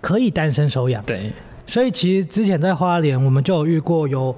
[0.02, 1.02] 可以单身收养。
[1.06, 1.32] 对，
[1.65, 4.36] 所以其实之前在花莲，我们就有遇过有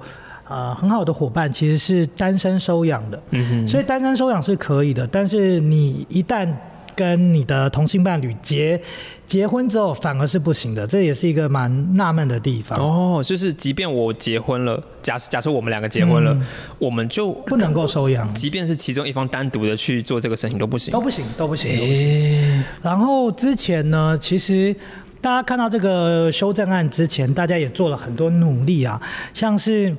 [0.48, 3.22] 呃很好的伙伴，其实是单身收养的。
[3.30, 6.48] 嗯哼，所以单身收养是可以的，但是你一旦
[6.96, 8.80] 跟你的同性伴侣结
[9.24, 12.76] 结婚之后反而是不行的，这也是一个蛮纳闷的地方。
[12.76, 16.42] 哦，就是即便我结婚了，假设假设我们两个结婚了，嗯
[16.78, 21.00] 我们就不能够收养，即便是其中一方单独的去做这个事情都不行都。
[21.00, 22.64] 不行，都不行，都不行。
[22.82, 24.74] 然后之前呢，其实
[25.20, 29.00] 大家看到这个修正案之前，大家也做了很多努力啊，
[29.32, 29.94] 像是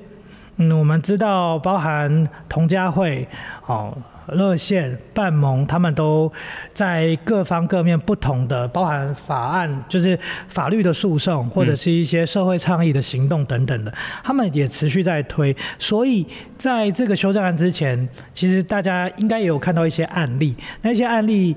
[0.60, 3.28] 嗯，我们知道包含童家会
[3.66, 3.98] 哦。
[4.34, 6.32] 热线、半盟，他们都
[6.72, 10.16] 在各方各面不同的，包含法案，就是
[10.48, 13.92] 法律的诉讼，或者是一些社会倡议的行动等等的，
[14.24, 15.56] 他们也持续在推。
[15.80, 16.24] 所以
[16.60, 21.56] 在这个修正案之前，其实大家应该也有看到一些案例，那些案例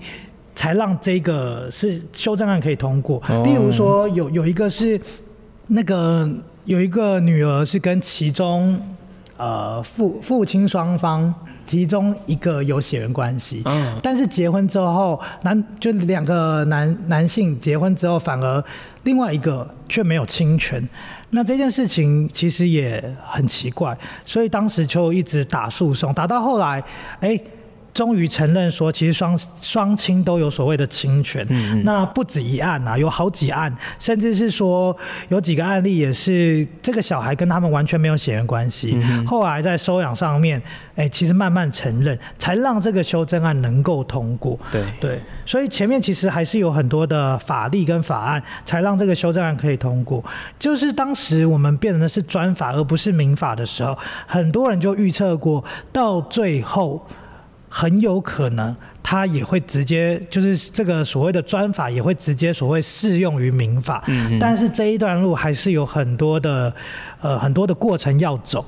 [0.55, 3.23] 才让这个是修正案可以通过。
[3.29, 4.99] 哦例如说，有有一个是
[5.67, 6.27] 那个
[6.64, 8.81] 有一个女儿是跟其中
[9.37, 11.35] 呃父父亲双方
[11.66, 18.62] 其中一个有血缘关系，嗯但是结婚之后，男就两个男男性结婚之后，反而
[19.05, 20.87] 另外一个却没有侵权。
[21.31, 26.83] 那这件事情其实也很奇怪，所以当时就一直打诉讼，打到后来，
[27.20, 27.40] 哎。
[27.94, 31.46] 终于承认说，其实双双亲都有所谓的侵权。
[31.85, 34.96] 那不止一案啊，有好几案，甚至是说
[35.28, 38.98] 有几个案例也是这个小孩跟他们完全没有血缘关系。
[39.26, 40.61] 后来在收养上面，
[40.94, 44.59] 哎，其实慢慢承认，才让这个修正案能够通过。
[44.70, 50.24] 对，对，所以前面其实还是有很多的法律跟法案，才让这个修正案可以通过。
[50.59, 57.05] 就是当时我们变成的是专法而不是民法的时候，很多人就预测过，到最后
[57.74, 64.04] 很有可能他也会直接就是这个所谓的专法也会直接所谓适用于民法。
[64.08, 66.72] 嗯但是这一段路还是有很多的
[67.22, 68.62] 呃很多的过程要走。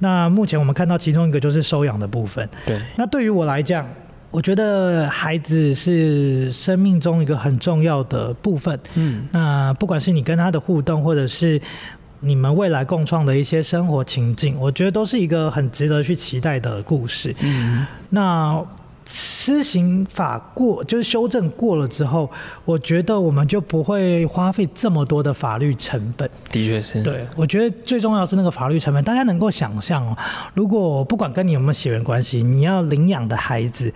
[0.00, 2.46] 那目前我们看到其中一个就是收养的部分。
[2.66, 3.88] 对，那对于我来讲，
[4.30, 8.78] 我觉得孩子是生命中一个很重要的部分。
[8.94, 11.60] 嗯，那不管是你跟他的互动，或者是
[12.22, 17.36] 你们未来共创的一些生活情境，我觉得都是一个很值得去期待的故事。
[17.40, 18.64] 嗯，那。
[19.14, 22.30] 施行法过就是修正过了之后，
[22.64, 26.30] 我觉得我们就不会花费这么多的法律成本。
[26.50, 27.02] 的确是。
[27.02, 30.16] 对，我觉得最重要是那个法律成本，大家能够想象哦，
[30.54, 33.92] 如果不管跟你有没有血缘关系，你要领养的孩子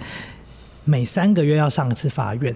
[0.84, 2.54] 每三个月要上一次法院。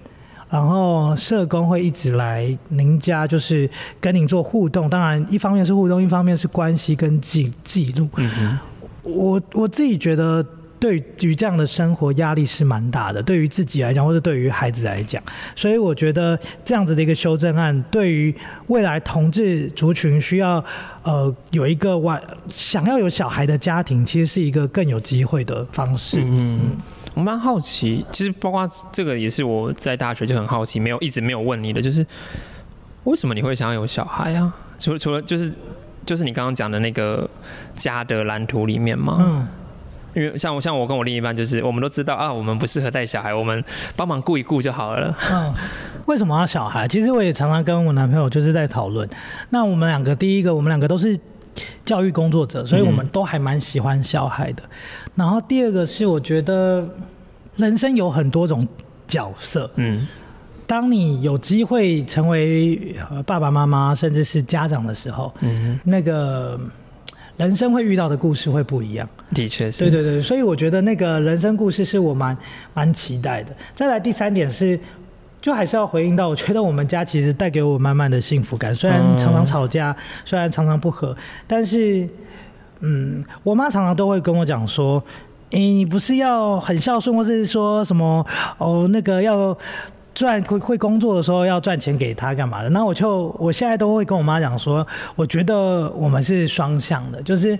[0.51, 3.67] 然后社工会一直来您家，就是
[4.01, 4.89] 跟您做互动。
[4.89, 8.07] 当然，一方面是互动，一方面是关系跟记记录。
[9.01, 10.45] 我我自己觉得，
[10.77, 15.23] 对于这样的生活压力是蛮大的，对于自己来讲，或者对于孩子来讲。
[15.55, 18.35] 所以我觉得这样子的一个修正案，对于
[18.67, 20.63] 未来同志族群需要
[21.03, 26.21] 呃有一个完想要有小孩的家庭，其实是一个更有机会的方式。
[26.21, 26.71] 嗯，
[27.13, 32.05] 我蛮好奇，其实包括这个也是我在大学就很好奇，没有一直没有问你的，就是
[33.03, 34.53] 为什么你会想要有小孩啊？
[34.79, 35.51] 除了除了就是
[36.05, 37.29] 就是你刚刚讲的那个
[37.73, 39.17] 家的蓝图里面吗？
[39.19, 39.47] 嗯，
[40.13, 43.63] 因为像我像我跟我另一半，就是我们都知道啊，我们不适合带小孩，我们
[43.95, 45.15] 帮忙顾一顾就好了。
[45.31, 45.53] 嗯，
[46.05, 46.87] 为什么要小孩？
[46.87, 49.07] 其实我也常常跟我男朋友就是在讨论。
[49.49, 51.19] 那我们两个，第一个，我们两个都是
[51.85, 54.63] 教育工作者，所以我们都还蛮喜欢小孩的。
[55.15, 56.87] 然后第二个是，我觉得
[57.55, 58.67] 人生有很多种
[59.07, 59.69] 角色。
[59.75, 60.07] 嗯，
[60.65, 66.59] 当你有机会成为呃爸爸妈妈，甚至是家长的时候，嗯，那个
[67.37, 69.07] 人生会遇到的故事会不一样。
[69.33, 69.83] 的确是。
[69.83, 72.37] 对对对，所以我觉得那个人生故事是我蛮
[72.73, 73.53] 蛮期待的。
[73.75, 74.79] 再来第三点是，
[75.41, 81.15] 就还是要回应到，我觉得我们家其实带给我满满的幸福感，虽然常常吵架，虽然常常不和，
[81.47, 82.07] 但是，
[82.81, 85.01] 嗯，我妈常常都会跟我讲说，
[85.51, 88.25] 诶、你不是要很孝顺，或是说什么
[88.57, 89.57] 哦，那个要。
[90.13, 92.69] 赚会会工作的时候要赚钱给他干嘛的？
[92.71, 97.57] 那我就我现在都会跟我妈讲说，我觉得我们是双向的，就是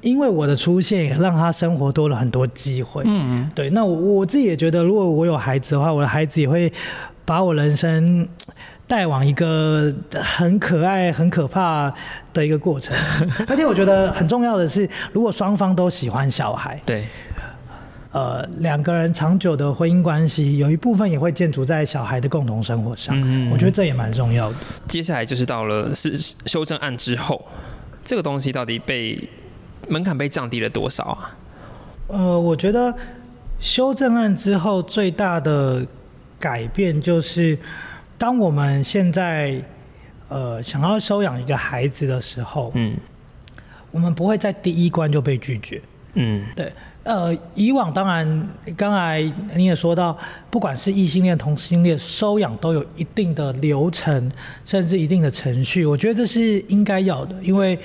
[0.00, 3.02] 因为我的出现，也让他生活多了很多机会。
[3.04, 3.68] 嗯，对。
[3.68, 6.72] 那我我自己也觉得，如果我有孩子的话，我的孩子也会
[7.26, 8.26] 把我人生
[8.86, 11.92] 带往一个很可爱、很可怕
[12.32, 12.94] 的一个过程。
[13.48, 17.06] 而且我觉得很重要的是，如果双方都喜欢小孩，对，
[18.10, 23.18] 呃，两个人长久的婚姻关系，有一部分也会建筑在小孩的共同生活上。
[23.18, 24.56] 嗯我觉得这也蛮重要的。
[24.86, 26.14] 接下来就是到了是
[26.44, 27.42] 修正案之后，
[28.04, 29.28] 这个东西到底被
[29.88, 31.36] 门槛被降低了多少啊？
[32.08, 32.94] 呃，我觉得
[33.58, 35.82] 修正案之后最大的
[36.38, 37.58] 改变就是，
[38.22, 39.60] 当我们现在
[40.28, 42.96] 呃想要收养一个孩子的时候，嗯
[43.90, 45.82] 我们不会在第一关就被拒绝。
[46.14, 49.20] 嗯，对呃，以往当然，刚才
[49.56, 50.16] 你也说到，
[50.48, 54.30] 不管是异性恋、同性恋，收养都有一定的流程，
[54.64, 55.84] 甚至一定的程序。
[55.84, 57.76] 我觉得这是应该要的，因为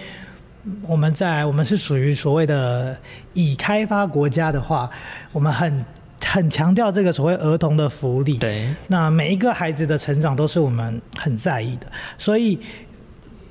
[0.84, 2.96] 我们在我们是属于所谓的
[3.34, 4.88] 已开发国家的话，
[5.32, 5.84] 我们很
[6.24, 8.38] 很强调这个所谓儿童的福利。
[8.38, 12.60] 对，那每一个孩子的成长都是我们很在意的，所以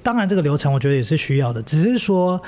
[0.03, 2.41] 当然这个流程我觉得也是需要的，只是说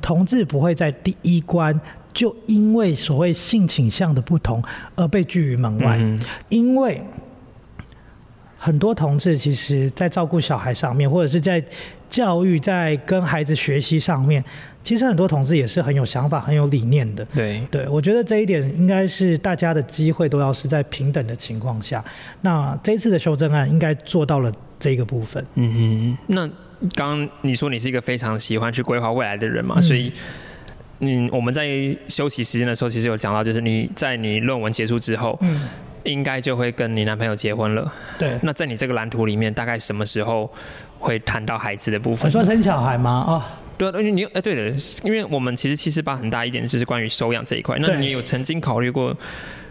[0.00, 1.78] 同志不会在第一关
[2.12, 4.62] 就因为所谓性倾向的不同
[4.94, 6.18] 而被拒于门外，嗯。
[6.48, 7.02] 因为
[8.66, 11.64] 很多同志其实在照顾小孩上面，或者是在
[12.08, 14.42] 教育、在跟孩子学习上面，
[14.82, 17.24] 其实很多同志也是很有想法、很有理念的。
[17.26, 22.04] 对，对，我觉得这一点应该是大家的机会都要是在平等的情况下。
[22.40, 25.46] 那这一次的修正案应该做到了这个部分。
[25.54, 26.48] 嗯哼，那
[26.96, 30.12] 刚刚你说你是一个非常喜欢去规划未来的人嘛，嗯所以。
[31.00, 31.68] 嗯，我们在
[32.08, 35.68] 休息时间的时候，其实有讲到，就是你在你论文结束之后，嗯，
[36.06, 37.92] 应该就会跟你男朋友结婚了。
[38.18, 38.38] 对。
[38.42, 40.50] 那在你这个蓝图里面，大概什么时候
[40.98, 42.28] 会谈到孩子的部分？
[42.28, 43.24] 你说生小孩吗？
[43.26, 43.42] 哦，
[43.76, 47.76] 对啊，因为你哎，对的，因为我们其实七四八很大一点就是关于收养这一块。
[47.78, 49.14] 那你有曾经考虑过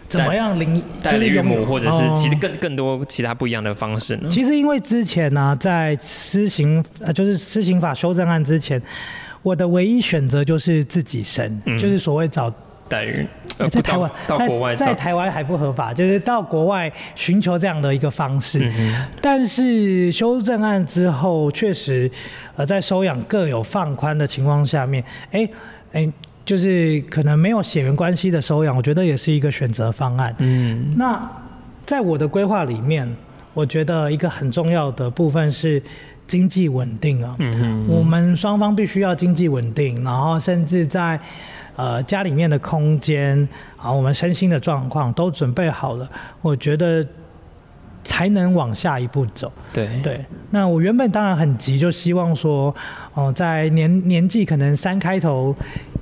[0.08, 4.28] 怎么样领代理育母，或者是其实哦更更多其他不一样的方式呢？
[4.30, 8.80] 其实因为之前呢、在施行呃，就是施行法修正案之前，
[9.42, 12.52] 我的唯一选择就是自己生，嗯就是所谓找
[12.88, 18.68] 在台湾到到国外在在台湾还不合法，就是到国外寻求这样的一个方式。
[18.78, 22.10] 嗯但是修正案之后，确实
[22.54, 25.48] 呃在收养各有放宽的情况下面，哎
[25.92, 26.12] 哎，
[26.44, 30.34] 就是可能没有血缘关系的收养，我觉得也是一个选择方案。
[30.38, 31.28] 嗯那
[31.84, 33.10] 在我的规划里面，
[33.54, 35.82] 我觉得一个很重要的部分是
[36.26, 37.34] 经济稳定啊。
[37.38, 41.18] 嗯哼我们双方必须要经济稳定，然后甚至在
[41.76, 46.10] 呃家里面的空间啊，我们身心的状况都准备好了，
[46.42, 47.06] 我觉得
[48.02, 49.52] 才能往下一步走。
[49.72, 49.88] 对。
[50.02, 52.74] 对，那我原本当然很急，就希望说，
[53.14, 55.54] 哦、在年年纪可能三开头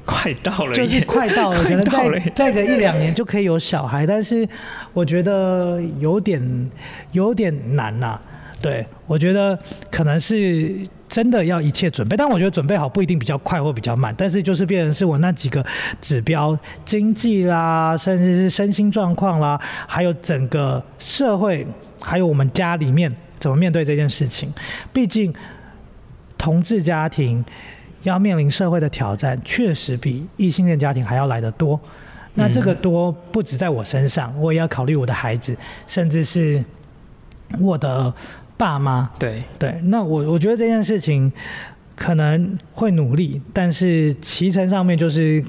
[0.04, 4.46] 快到了耶，就是快到了，可能再 再个一两年就可以有小孩，但是
[4.92, 6.70] 我觉得有点
[7.12, 8.20] 有点难呐、
[8.60, 9.58] 对，我觉得
[9.90, 10.74] 可能是
[11.14, 15.64] 真的要一切准备，但我觉得准备好不一定比较快或比较慢，但是就是变成是我那几个
[16.00, 21.64] 指标，经济啦，甚至是身心状况啦，还有整个社会，
[22.00, 24.52] 还有我们家里面怎么面对这件事情。
[24.92, 25.32] 毕竟
[26.36, 27.44] 同志家庭
[28.02, 31.78] 要面临社会的挑战，确实比异性恋家庭还要来得多。
[32.34, 36.64] 那这个多不止在我身上，我也要考虑我的孩子，甚至是
[37.60, 38.12] 我的
[38.56, 39.10] 爸妈。
[39.18, 41.32] 对对，那我我觉得这件事情
[41.96, 45.44] 可能会努力，但是骑乘上面就是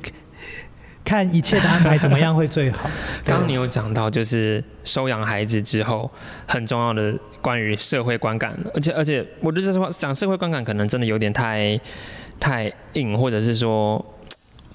[1.03, 2.89] 看一切的安排怎么样会最好。
[3.25, 6.09] 刚刚你有讲到，就是收养孩子之后
[6.47, 11.79] 很重要的关于社会观感，而且而且我觉得这话讲社会观感可能真的有点太
[12.39, 14.03] 太硬，或者是说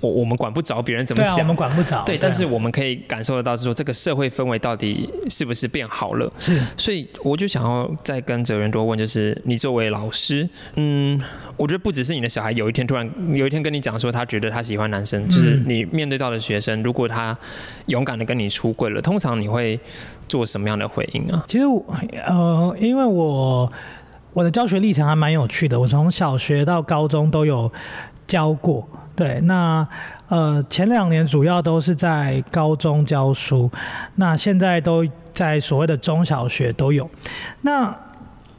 [0.00, 1.44] 我我们管不着别人怎么想啊，我。
[1.44, 2.02] 们管不着。
[2.04, 6.30] 对，啊但是我们可以感受得到，是说这个社会氛围到底是不是变好了？
[6.38, 11.20] 是所以我就想要再跟哲源多问，就是你作为老师，嗯，
[11.56, 17.36] 我觉得不只是你的小孩有一天突然有一天跟你讲说他觉得他喜欢男生，就是你面对到的学生，如果他
[17.86, 19.78] 勇敢的跟你出柜了，通常你会
[20.28, 21.44] 做什么样的回应啊？
[21.46, 21.84] 其实我
[22.26, 23.70] 呃，因为我
[24.32, 27.70] 我的教学历程还蛮有趣的，我从小学到高中都有
[28.26, 28.88] 教过。
[29.20, 29.87] 对，那
[30.28, 33.70] 呃前两年主要都是在高中教书，
[34.14, 37.06] 那现在都在所谓的中小学都有。
[37.61, 37.94] 那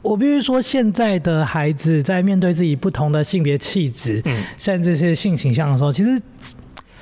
[0.02, 6.22] 我必须说，现在的孩子在面对自己不同的性别气质，嗯甚至是性形象的时候，其实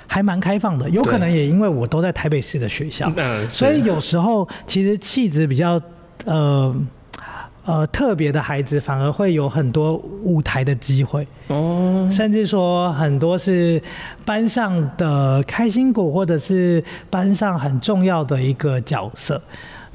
[0.06, 0.88] 还蛮开放的。
[0.88, 5.78] 有可能也因为我都在台北市的学校，嗯，所以有时候其实气质比较
[6.24, 6.74] 呃
[7.64, 13.80] 呃特别的孩子，反而会有很多舞台的机会，哦，甚至说很多是
[14.24, 19.40] 班上的开心果，或者是班上很重要的一个角色。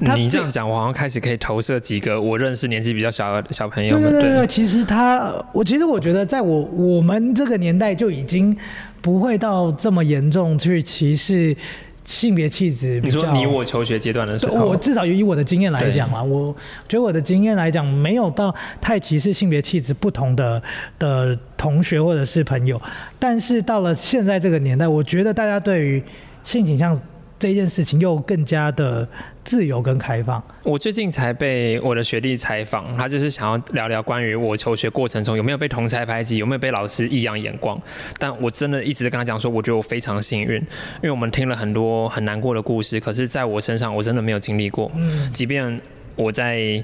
[0.05, 4.37] 他你这样讲，我好像开始可以投射几个我认识年纪比较小的小朋友们，对对对。
[4.39, 8.53] 对，其实他，我其实我觉得，在我我们这个年代就已经
[9.01, 11.55] 不会到这么严重去歧视
[12.05, 13.19] 性别气质比较。
[13.19, 16.55] 你说你我求学阶段的时候，我至少以我的经验来讲啊，我
[16.87, 20.61] 觉得我的经验来讲，没有到太歧视性别气质不同的
[20.97, 22.81] 的同学或者是朋友。
[23.19, 26.01] 但是到了现在这个年代，我觉得大家对于
[26.43, 26.97] 性倾向
[27.37, 29.07] 这件事情又更加的
[29.43, 30.41] 自由跟开放。
[30.63, 37.79] 我最近才被我的学弟采访，他就是想要聊聊关于我求学过程中有没有被同才排挤，有没有被老师异样眼光。
[38.17, 44.91] 但我真的一直跟他讲说，我觉得我非常幸运，因为我们听了很多很难过的故事，可是在我身上我真的没有经历过。
[44.95, 45.79] 嗯，即便
[46.15, 46.83] 我在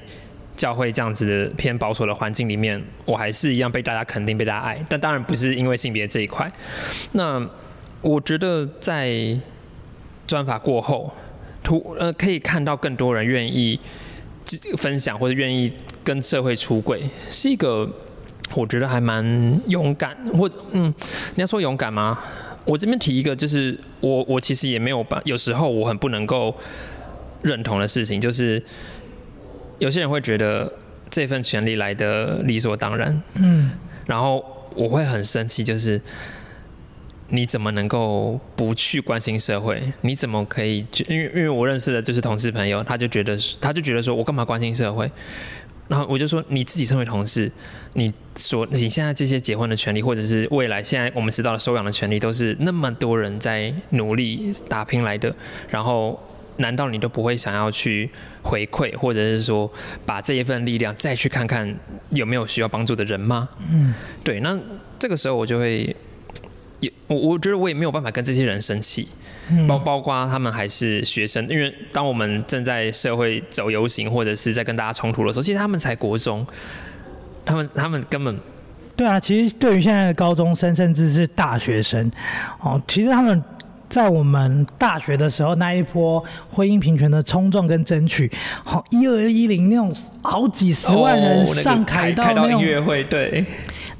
[0.54, 4.84] 教会这样子的偏保守的环境里面，我还是一样被大家肯定、被大家爱。
[4.86, 6.52] 但当然不是因为性别这一块。
[7.12, 7.44] 那
[8.02, 9.34] 我觉得在
[10.32, 11.12] 专法过后，
[11.62, 13.78] 图呃可以看到更多人愿意
[14.78, 15.70] 分享或者愿意
[16.02, 17.86] 跟社会出轨，是一个
[18.54, 19.22] 我觉得还蛮
[19.66, 20.86] 勇敢，或者嗯，
[21.34, 22.18] 你要说勇敢吗？
[22.64, 26.56] 我这边提一个，就是我我其实也没有办，有时候我很不能够
[27.42, 28.64] 认同的事情，就是
[29.80, 30.72] 有些人会觉得
[31.10, 33.70] 这份权利来的理所当然，嗯，
[34.06, 34.42] 然后
[34.74, 36.00] 我会很生气，就是。
[37.34, 39.82] 你怎么能够不去关心社会？
[40.02, 40.86] 你怎么可以？
[41.08, 45.10] 因为因为我认识的就是同事朋友，他就觉得他就觉得说我干嘛关心社会？
[45.88, 47.50] 然后我就说你自己身为同事，
[47.94, 55.34] 你说你现在这些结婚的权利，或者是未来现在我们知道的收养的权利，都是那么多人在努力打拼来的。
[55.70, 56.20] 然后
[56.58, 58.10] 难道你都不会想要去
[58.42, 59.70] 回馈，或者是说
[60.04, 61.74] 把这一份力量再去看看
[62.10, 63.48] 有没有需要帮助的人吗？
[63.70, 64.38] 嗯，对。
[64.40, 64.58] 那
[64.98, 65.96] 这个时候我就会。
[66.82, 69.08] 也我我觉得我也没有办法跟这些人生气，
[69.66, 76.46] 包包括他们还是学生，因为当我们正在社会走游行或者是在跟大家冲突的时候，其实他们才国中，
[77.44, 78.38] 他们他们根本
[78.94, 82.10] 对啊，其实对于现在的高中生甚至是大学生，
[82.60, 83.42] 哦，其实他们。
[83.92, 88.26] 在我们大学的时候，那一波婚姻平权的冲撞跟争取，
[88.64, 93.44] 好一二一零那种好几十万人上凯到那种音乐会，对，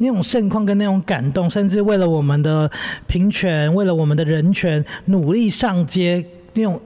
[0.02, 2.70] 那种盛况跟那种感动，甚至为了我们的
[3.06, 6.22] 平权，为了我们的人权，努力上街
[6.54, 6.78] 那种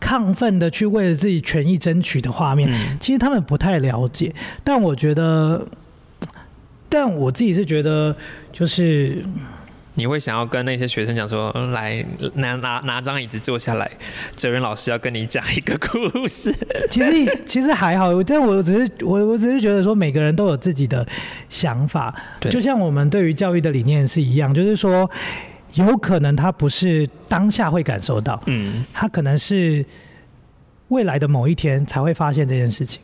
[0.00, 2.70] 亢奋的去为了自己权益争取的画面，
[3.00, 4.34] 其实他们不太了解。
[4.62, 5.66] 但我觉得，
[6.88, 8.14] 但我自己是觉得，
[8.52, 9.24] 就是。
[9.94, 13.90] 你会想要跟那些学生讲说，来拿拿拿张椅子坐下来，
[14.34, 16.52] 哲仁老师要跟你讲一个故事。
[16.90, 21.06] 其实其实还好，但我只是我我只是觉得说，每个人都有自己的
[21.48, 22.14] 想法，
[22.50, 25.10] 就像我们对于教育的理念是一样，就是说，
[25.74, 29.84] 有可能他不是当下会感受到，嗯，他可能是
[30.88, 33.00] 未来的某一天才会发现这件事情。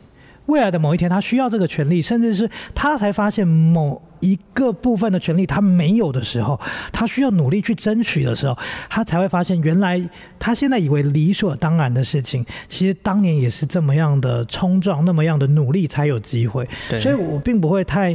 [0.49, 4.01] 未来的某一天，他需要这个权利，甚至是他才发现某。
[4.21, 6.59] 一个部分的权利他没有的时候，
[6.91, 8.57] 他需要努力去争取的时候，
[8.89, 9.97] 他才会发现原来
[10.37, 16.67] 他现在以为理所当然的事情，其实当年也是这么样的冲撞，那么样的努力才有机会。
[16.99, 18.13] 所以我并不会太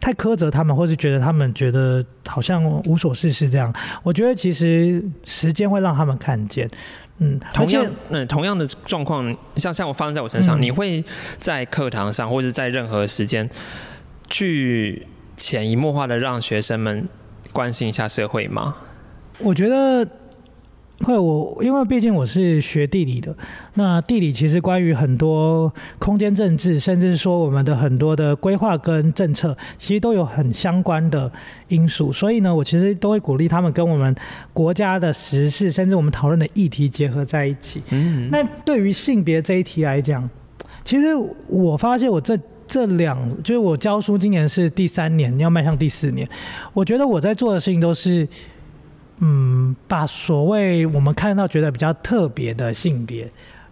[0.00, 3.74] 太苛责他们，或是觉得他们觉得好像无所事事这样。
[4.04, 6.70] 我觉得其实时间会让他们看见。
[7.22, 11.04] 嗯，同样，嗯，同样的状况，像像我发生在我身上，你会
[11.38, 13.48] 在课堂上，或者在任何时间
[14.28, 15.06] 去。
[15.34, 17.08] 潜移默化的让学生们
[17.52, 18.76] 关心一下社会吗？
[19.38, 20.06] 我觉得
[21.04, 23.34] 会，我因为毕竟我是学地理的，
[23.74, 31.30] 那地理其实关于很多空间政治，甚至说我们的很多的规划跟政策，其实都有很相关的
[31.68, 32.12] 因素。
[32.12, 34.14] 所以呢，我其实都会鼓励他们跟我们
[34.52, 37.82] 国家的时事，甚至我们讨论的议题结合在一起。
[37.90, 40.28] 嗯，那对于性别这一题来讲，
[40.84, 41.08] 其实
[41.48, 42.38] 我发现我这。
[42.64, 46.26] 这两就是我教书，今年是第三年，要迈向第四年。
[46.72, 48.26] 我觉得我在做的事情都是，
[49.18, 53.30] 嗯，把所谓我们看到觉得比较特别的性别，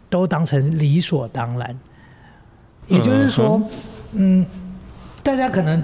[0.09, 1.79] 都当成理所当然。
[2.87, 3.63] 也就是说，
[4.13, 4.45] 嗯，
[5.23, 5.83] 大家可能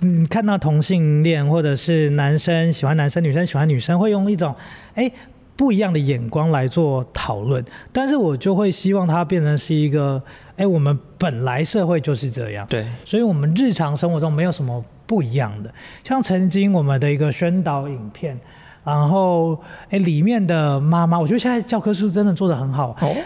[0.00, 4.54] 嗯看到同性恋或者是男生喜欢男生，女生喜欢女生，会用一种
[4.94, 5.10] 哎
[5.56, 7.64] 不一样的眼光来做讨论。
[7.92, 10.22] 但是我就会希望它变成是一个。
[10.54, 15.72] 哎，我们本来社会就是这样，对，所以我们日常生活中没有什么不一样的。
[16.04, 18.38] 像曾经我们的一个宣导影片，
[18.84, 19.58] 然后
[19.90, 22.96] 哎里面的妈妈，我觉得现在教科书真的做的很好。
[23.00, 23.16] 哦，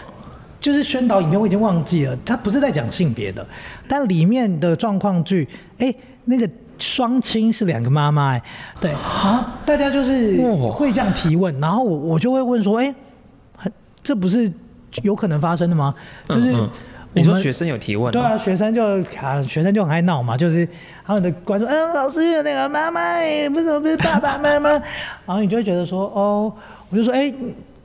[0.59, 3.45] 就是宣导影片我已经忘记了，他不是在讲性别的，
[3.87, 5.47] 但里面的状况剧，
[5.79, 5.93] 哎，
[6.25, 8.43] 那个双亲是两个妈妈，哎，
[8.79, 10.37] 对，啊大家就是
[10.71, 12.95] 会这样提问，然后我我就会问说，哎，
[14.03, 14.51] 这不是
[15.03, 15.93] 有可能发生的吗？
[16.29, 16.53] 就是。
[17.17, 18.11] 你说学生有提问？
[18.11, 20.67] 对啊，学生就啊，学生就很爱闹嘛，就是
[21.05, 24.69] 他们的观众，嗯，老师那个妈妈，为什么不是爸爸妈妈？
[25.25, 26.51] 然后你就会觉得说，哦，
[26.89, 27.33] 我就说，哎，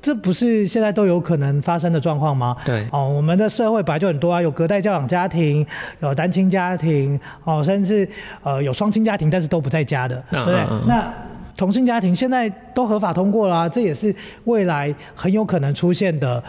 [0.01, 2.57] 这不是现在都有可能发生的状况吗？
[2.64, 5.64] 对，哦，我们的社会本来就很多啊，有隔代教养家庭，
[6.01, 8.09] 有单亲家庭，哦，甚至
[8.43, 10.66] 呃有双亲家庭，但是都不在家的，对不对？
[10.87, 11.12] 那
[11.55, 14.12] 同性家庭现在都合法通过了、啊，这也是
[14.45, 16.43] 未来很有可能出现的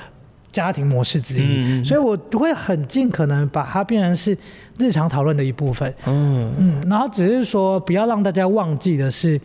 [0.53, 1.83] 家庭模式之一。
[1.83, 4.37] 所以我会很尽可能把它变成是
[4.77, 5.93] 日常讨论的一部分。
[6.05, 9.37] 嗯嗯，然后只是说不要让大家忘记的是，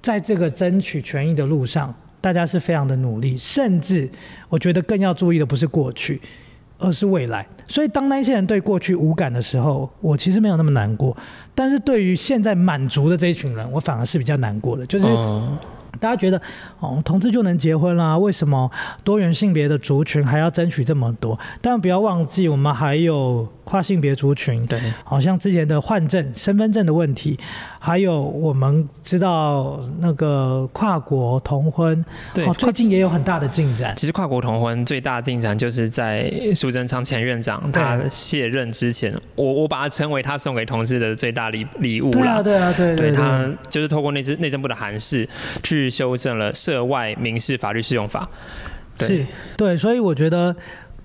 [0.00, 4.08] 在这个争取权益的路上，大家是非常的努力，甚至
[4.48, 6.20] 我觉得更要注意的不是过去，
[6.78, 7.44] 而是未来。
[7.66, 11.16] 所以当那些人对过去无感的时候，我其实没有那么难过，
[11.54, 15.06] 但是对于现在满足的这一群人，我反而是比较难过的，就是。
[15.08, 15.58] 嗯
[15.98, 16.40] 大家觉得
[16.80, 18.16] 哦，同志就能结婚啦？
[18.16, 18.70] 为什么
[19.04, 21.38] 多元性别的族群还要争取这么多？
[21.60, 27.38] 但不要忘记，我们还有跨性别族群，对，好像之前的换证、身份证的问题，
[27.86, 33.94] 还有我们知道那个跨国同婚，对哦，最近也有很大的进展。
[33.94, 42.42] 其实跨国同婚最大的进展就是在苏贞昌前院长他卸任之前，我我把它称为他送给同志的最大礼礼物对啊，啦。
[42.42, 45.28] 对啊，对对对他就是透过内政内政部的函释
[45.62, 48.28] 去修正了涉外民事法律适用法。
[48.98, 49.26] 对是，
[49.56, 50.56] 对，所以我觉得。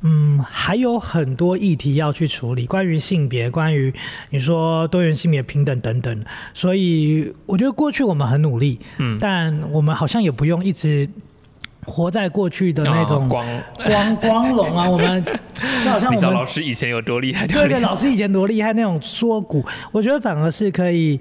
[0.03, 3.93] 嗯，还有很多议题要去处理，关于性别，关于
[4.31, 6.23] 你说多元性别平等等等，
[6.53, 11.07] 所以我觉得过去我们很努力，嗯，但我们好像也不用一直
[11.85, 17.45] 活在过去的那种哦光，光光荣啊，我们就好像 你知道我们老师以前有多厉害？
[17.45, 21.19] 对对，老师以前多厉害那种说古，我觉得反而是可以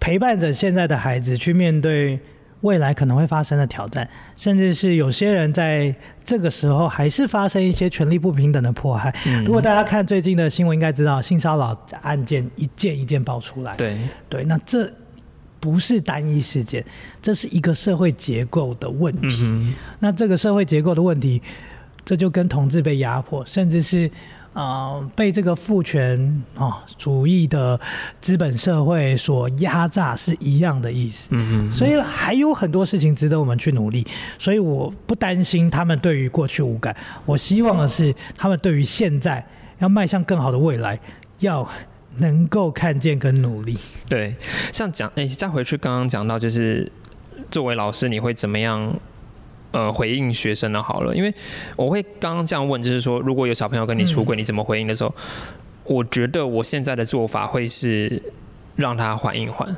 [0.00, 2.18] 陪伴着现在的孩子去面对
[2.64, 5.94] 未来可能会发生的挑战，甚至是有些人在
[6.24, 9.14] 这个时候还是发生一些权力不平等的迫害。
[9.26, 13.76] 嗯如果大家看最近的新闻，应该知道性骚扰案件一件一件爆出来。
[13.76, 13.98] 对，
[14.30, 14.90] 对，那这
[15.60, 16.82] 不是单一事件，
[17.20, 19.40] 这是一个社会结构的问题。
[19.42, 21.42] 嗯那这个社会结构的问题，
[22.02, 24.10] 这就跟同志被压迫，甚至是
[24.54, 27.78] 呃被这个父权啊、主义的
[28.20, 31.28] 资本社会所压榨是一样的意思。
[31.32, 34.06] 嗯嗯，所以还有很多事情值得我们去努力，
[34.38, 36.96] 所以我不担心他们对于过去无感，
[37.26, 39.44] 我希望的是他们对于现在
[39.80, 40.98] 要迈向更好的未来，
[41.40, 41.68] 要
[42.18, 43.76] 能够看见跟努力。
[44.08, 44.32] 对，
[44.72, 46.90] 像讲，哎、再回去刚刚讲到，就是
[47.50, 48.94] 作为老师，你会怎么样？
[49.74, 50.80] 呃，回应学生的？
[50.80, 51.34] 好了，因为
[51.74, 55.12] 我会刚刚这样问，就是说，如果有小朋友跟你出轨，你怎么回应的时候，
[55.82, 58.22] 我觉得我现在的做法会是
[58.76, 59.76] 让他缓一缓，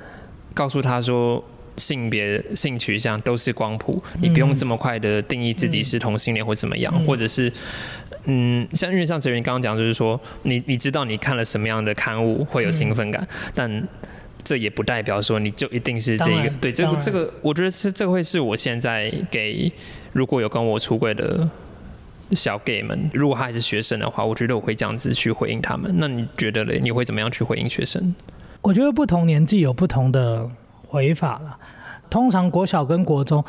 [0.52, 1.42] 告诉他说，
[1.78, 7.50] 性别、性取向都是光谱，你不用这么快的定义自己是同性恋或怎么样，嗯或者是。
[8.28, 13.24] 嗯，像因为像哲云刚刚讲，就是说你你知道你看了什么样的刊物会有兴奋感，
[13.54, 13.70] 但
[14.46, 16.30] 这也不代表说你就一定是这。
[16.30, 19.70] 个对，这个这个，我觉得是这个会是我现在给
[20.12, 21.50] 如果有跟我出柜的
[22.30, 25.92] 小 gay 们，如果他还是学生的话，我觉得我会这样子去回应他们。
[25.98, 26.78] 那你觉得嘞？
[26.80, 28.14] 你会怎么样去回应学生？
[28.62, 30.48] 我觉得不同年纪有不同的
[30.86, 31.58] 回法了。
[32.08, 33.44] 通常国小跟国中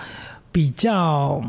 [0.52, 1.39] 比较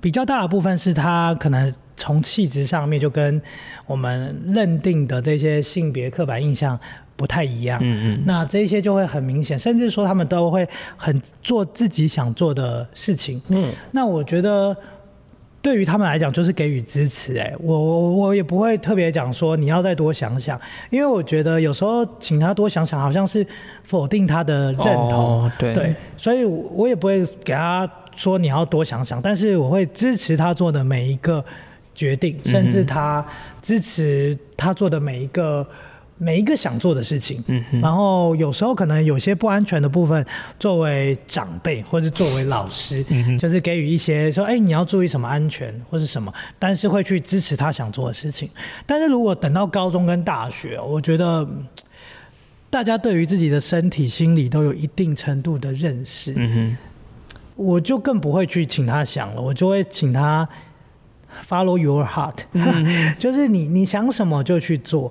[0.00, 3.40] 比较大的部分是他可能从气质上面就跟
[3.86, 6.78] 我们认定的这些性别刻板印象
[7.16, 7.78] 不太一样。
[7.82, 13.40] 嗯嗯，那这些就会很明显，甚至说他们都会很做自己想做的事情。
[13.48, 14.76] 嗯，那我觉得
[15.62, 20.60] 对于他们来讲，就是给予支持、哎，我我我也不会特别讲说你要再多想想，
[20.90, 23.44] 因为我觉得有时候请他多想想，好像是
[23.82, 25.10] 否定他的认同。
[25.10, 31.44] 哦、对对，所以我也不会给他说你要多想想，但是我会支持他做的每一个
[31.94, 33.26] 决定，甚至他
[33.60, 35.66] 支持他做的每一个
[36.18, 37.42] 每一个想做的事情。
[37.46, 40.24] 嗯，然后有时候可能有些不安全的部分，
[40.58, 48.48] 作为长辈或是作为老师，嗯就是给予一些说，哎，你要注意什么安全或是什么，但是会去支持他想做的事情。
[48.86, 51.40] 但是如果等到高中跟大学，我觉得。
[51.42, 51.66] 嗯
[52.68, 56.76] 大家对于自己的身体、心理都有一定程度的认识，嗯哼，
[57.54, 60.46] 我就更不会去请他想了，我就会请他
[61.48, 62.40] follow your heart，、
[63.18, 65.10] 就是你你想什么就去做，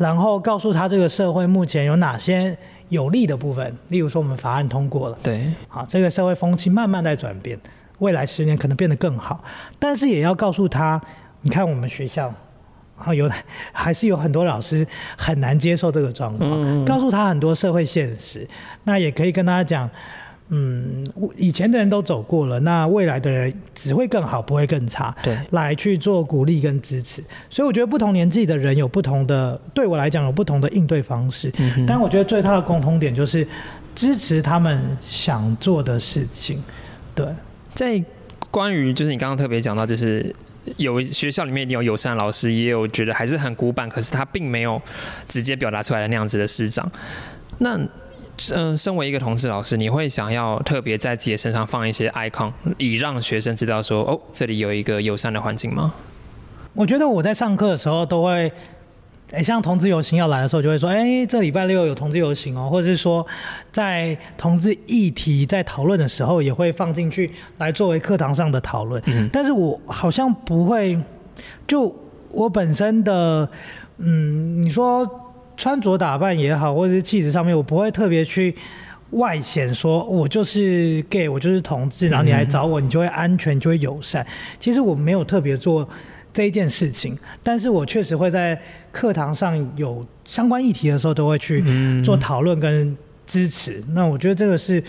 [0.00, 2.56] 然后告诉他这个社会目前有哪些
[2.88, 7.58] 有利的部分，例如说我们法案通过了，对，好，这个社会风气慢慢在转变，
[7.98, 9.44] 未来十年可能变得更好，
[9.78, 10.98] 但是也要告诉他，
[11.42, 12.32] 你看我们学校。
[12.96, 13.26] 然后有
[13.72, 14.86] 还是有很多老师
[15.16, 18.46] 很难接受这个状况，告诉他很多社会现实，
[18.84, 19.88] 那也可以跟大家讲，
[20.52, 25.14] 嗯，以前的人都走过了，那未来的人只会更好，不会更差。
[25.22, 27.22] 对来去做鼓励跟支持。
[27.48, 31.52] 所以我觉得不同年纪的人有不同的，对我来讲有不同的应对方式。
[31.86, 33.46] 但我觉得最大的共同点就是
[33.94, 36.62] 支持他们想做的事情。
[37.14, 37.26] 对，
[37.72, 38.02] 在
[38.50, 40.34] 关于就是你刚刚特别讲到，就是
[40.76, 44.82] 有学校里面一定有友善老师，也有觉得还是很古板，可是他并没有
[45.28, 46.90] 直接表达出来的那样子的师长。
[47.58, 47.78] 那
[48.54, 55.92] 嗯、身为一个同事老师，你会想要特别在自己身上放一些 icon，以让学生知道说，哦，这里有一个友善的环境吗？
[56.72, 58.50] 我觉得我在上课的时候都会，
[59.32, 63.26] 哎，像同志游行要来的时候，就会说，哎，这礼拜六有同志游行哦，或者是说，
[63.72, 69.02] 在同志议题在讨论的时候，也会放进去来作为课堂上的讨论。
[69.06, 70.96] 嗯但是我好像不会，
[71.66, 71.94] 就
[72.30, 73.48] 我本身的，
[73.98, 75.04] 嗯，你说
[75.60, 78.54] 穿着打扮也好，或者是气质上面，我不会特别去。
[79.10, 84.24] 外显说，我就是 gay，我就是同志，然后你来找我，你就会安全，就会友善。
[84.60, 85.88] 其实我没有特别做
[86.32, 88.56] 这一件事情，但是我确实会在
[88.92, 91.60] 课堂上有相关议题的时候，都会去
[92.04, 92.96] 做讨论跟
[93.26, 93.82] 支持。
[93.88, 94.80] 那我觉得这个是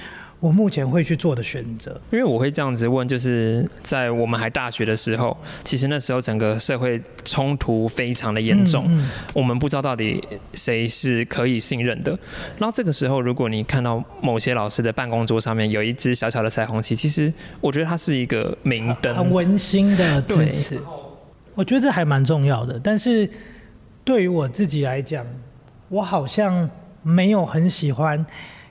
[0.41, 1.91] 我目前会去做的选择。
[2.11, 10.21] 因为我会这样子问，就是在我们还大学的时候，其实那时候整个社会冲突非常的严重，嗯我们不知道到底
[10.53, 12.11] 谁是可以信任的。
[12.57, 17.31] 然后这个时候，如果你看到某些老师的办公桌上面有一只小小的彩虹旗，其实
[17.61, 20.79] 我觉得它是一个明灯，很温馨的支对持，
[21.53, 22.79] 我觉得这还蛮重要的。
[22.83, 23.29] 但是
[24.03, 25.23] 对于我自己来讲，
[25.89, 26.67] 我好像
[27.03, 28.25] 没有很喜欢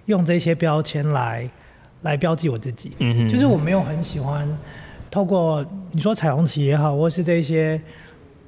[0.06, 1.48] 用这些标签来
[2.02, 2.92] 来标记我自己。
[3.28, 4.48] 就是我没有很喜欢
[5.10, 7.80] 透过你说彩虹旗也好，或是这些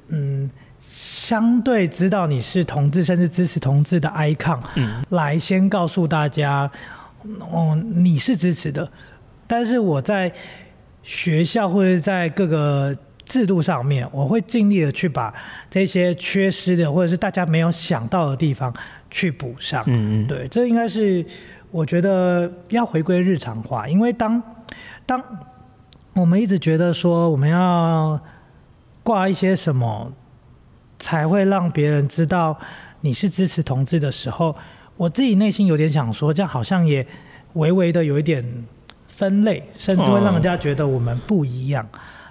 [0.08, 0.50] 嗯
[0.80, 6.70] 相对知道你是同志，甚至支持同志的 icon，嗯来先告诉大家，
[7.50, 8.90] 哦，你是支持的。
[9.46, 10.32] 但是我在
[11.02, 15.32] 学校或者在各个制度上面，我会尽力的去把
[15.70, 18.72] 这些缺失的，或者是大家没有想到的地方
[19.10, 19.82] 去补上。
[19.86, 21.24] 嗯嗯，对，这应该是
[21.72, 24.40] 我觉得要回归日常化，因为当
[25.06, 25.20] 当
[26.14, 28.20] 我们一直觉得说我们要
[29.02, 30.12] 挂一些什么
[30.98, 32.56] 才会让别人知道
[33.00, 34.54] 你是支持同志的时候，
[34.96, 37.04] 我自己内心有点想说，这样好像也
[37.54, 38.44] 微微的有一点
[39.08, 41.88] 分类，甚至会让人家觉得我们不一样。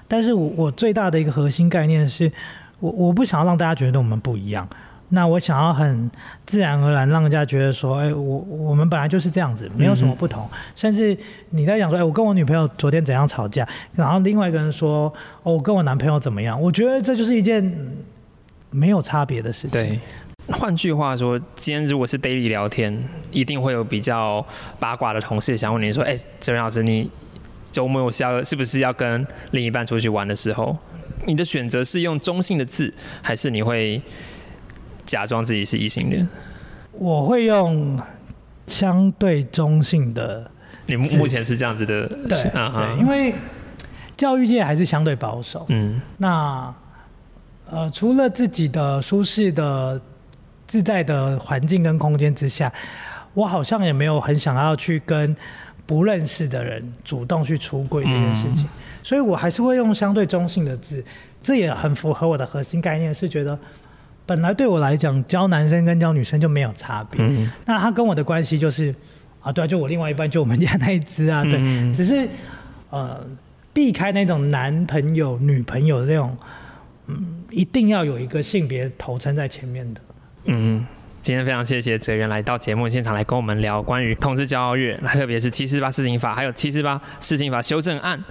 [0.08, 2.32] 但是我我最大的一个核心概念是，
[2.80, 4.68] 我我不想要让大家觉得我们不一样。
[5.12, 6.10] 那我想要很
[6.46, 10.50] 自然而然让人家觉得说，哎，我我们本来就是这样子，没有什么不同。
[10.76, 11.16] 甚至
[11.52, 16.60] 你在讲说，哎，我跟我女朋友昨天怎样吵架，然后另外一个人说，哦，我跟我男朋友怎么样？
[16.60, 17.98] 我觉得这就是一件嗯
[18.72, 19.82] 没有差别的事情。
[19.82, 20.00] 对。
[20.48, 22.98] 换句话说，今天如果是 daily 聊天，
[23.30, 24.46] 一定会有比较
[24.80, 27.10] 八卦的同事想问你说：“哎、哲仁老师，你
[27.72, 30.76] 周末是要是不是要跟另一半出去玩的时候，
[31.26, 32.92] 你的选择是用中性的字，
[33.22, 34.02] 还是你会
[35.06, 36.28] 假装自己是异性恋？
[36.94, 38.00] 我会用
[38.68, 40.50] 相对中性的
[40.86, 43.34] 你目目前是这样子的，对嗯对，因为
[44.16, 45.66] 教育界还是相对保守。
[45.70, 46.74] 嗯那
[47.70, 50.00] 呃，除了自己的舒适的、
[50.68, 52.72] 自在的环境跟空间之下，
[53.34, 55.34] 我好像也没有很想要去跟
[55.86, 58.68] 不认识的人主动去出柜这件事情，
[59.02, 61.04] 所以我还是会用相对中性的字，
[61.42, 63.58] 这也很符合我的核心概念，是觉得
[64.32, 68.96] 本来对我来讲，教男生跟教女生就没有差别，嗯那他跟我的关系就是
[69.42, 72.26] 啊，对啊，就我另外一半就我们家那一只啊，对，嗯只是
[72.92, 73.20] 呃
[73.74, 76.38] 避开那种男朋友、女朋友这种，
[77.08, 80.02] 嗯，一定要有一个性别头称在前面的。
[80.46, 80.86] 嗯。
[81.22, 88.22] 今天非常谢谢哲源来到节目现场来跟我们聊关于同志骄傲月，特别是七四八施行法，还有七四八施行法修正案。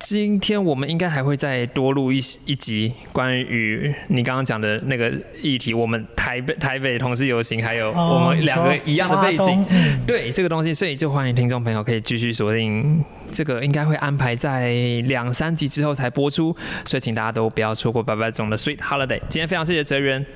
[0.00, 9.64] 今天我们应该还会再多录一一集关于你刚刚讲的那个议题，我们台北台北同志游行，还有我们两个一样的背景。
[10.04, 14.72] 对这个东西，所以就欢迎听众朋友可以继续锁定这个，应该会安排在
[15.04, 16.52] 两三集之后才播出，
[16.84, 19.20] 所以请大家都不要错过白白总的 Sweet Holiday。
[19.28, 20.26] 今天非常谢谢哲源，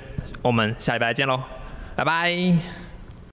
[0.43, 1.41] 我们下礼拜见喽，
[1.97, 2.84] 拜拜。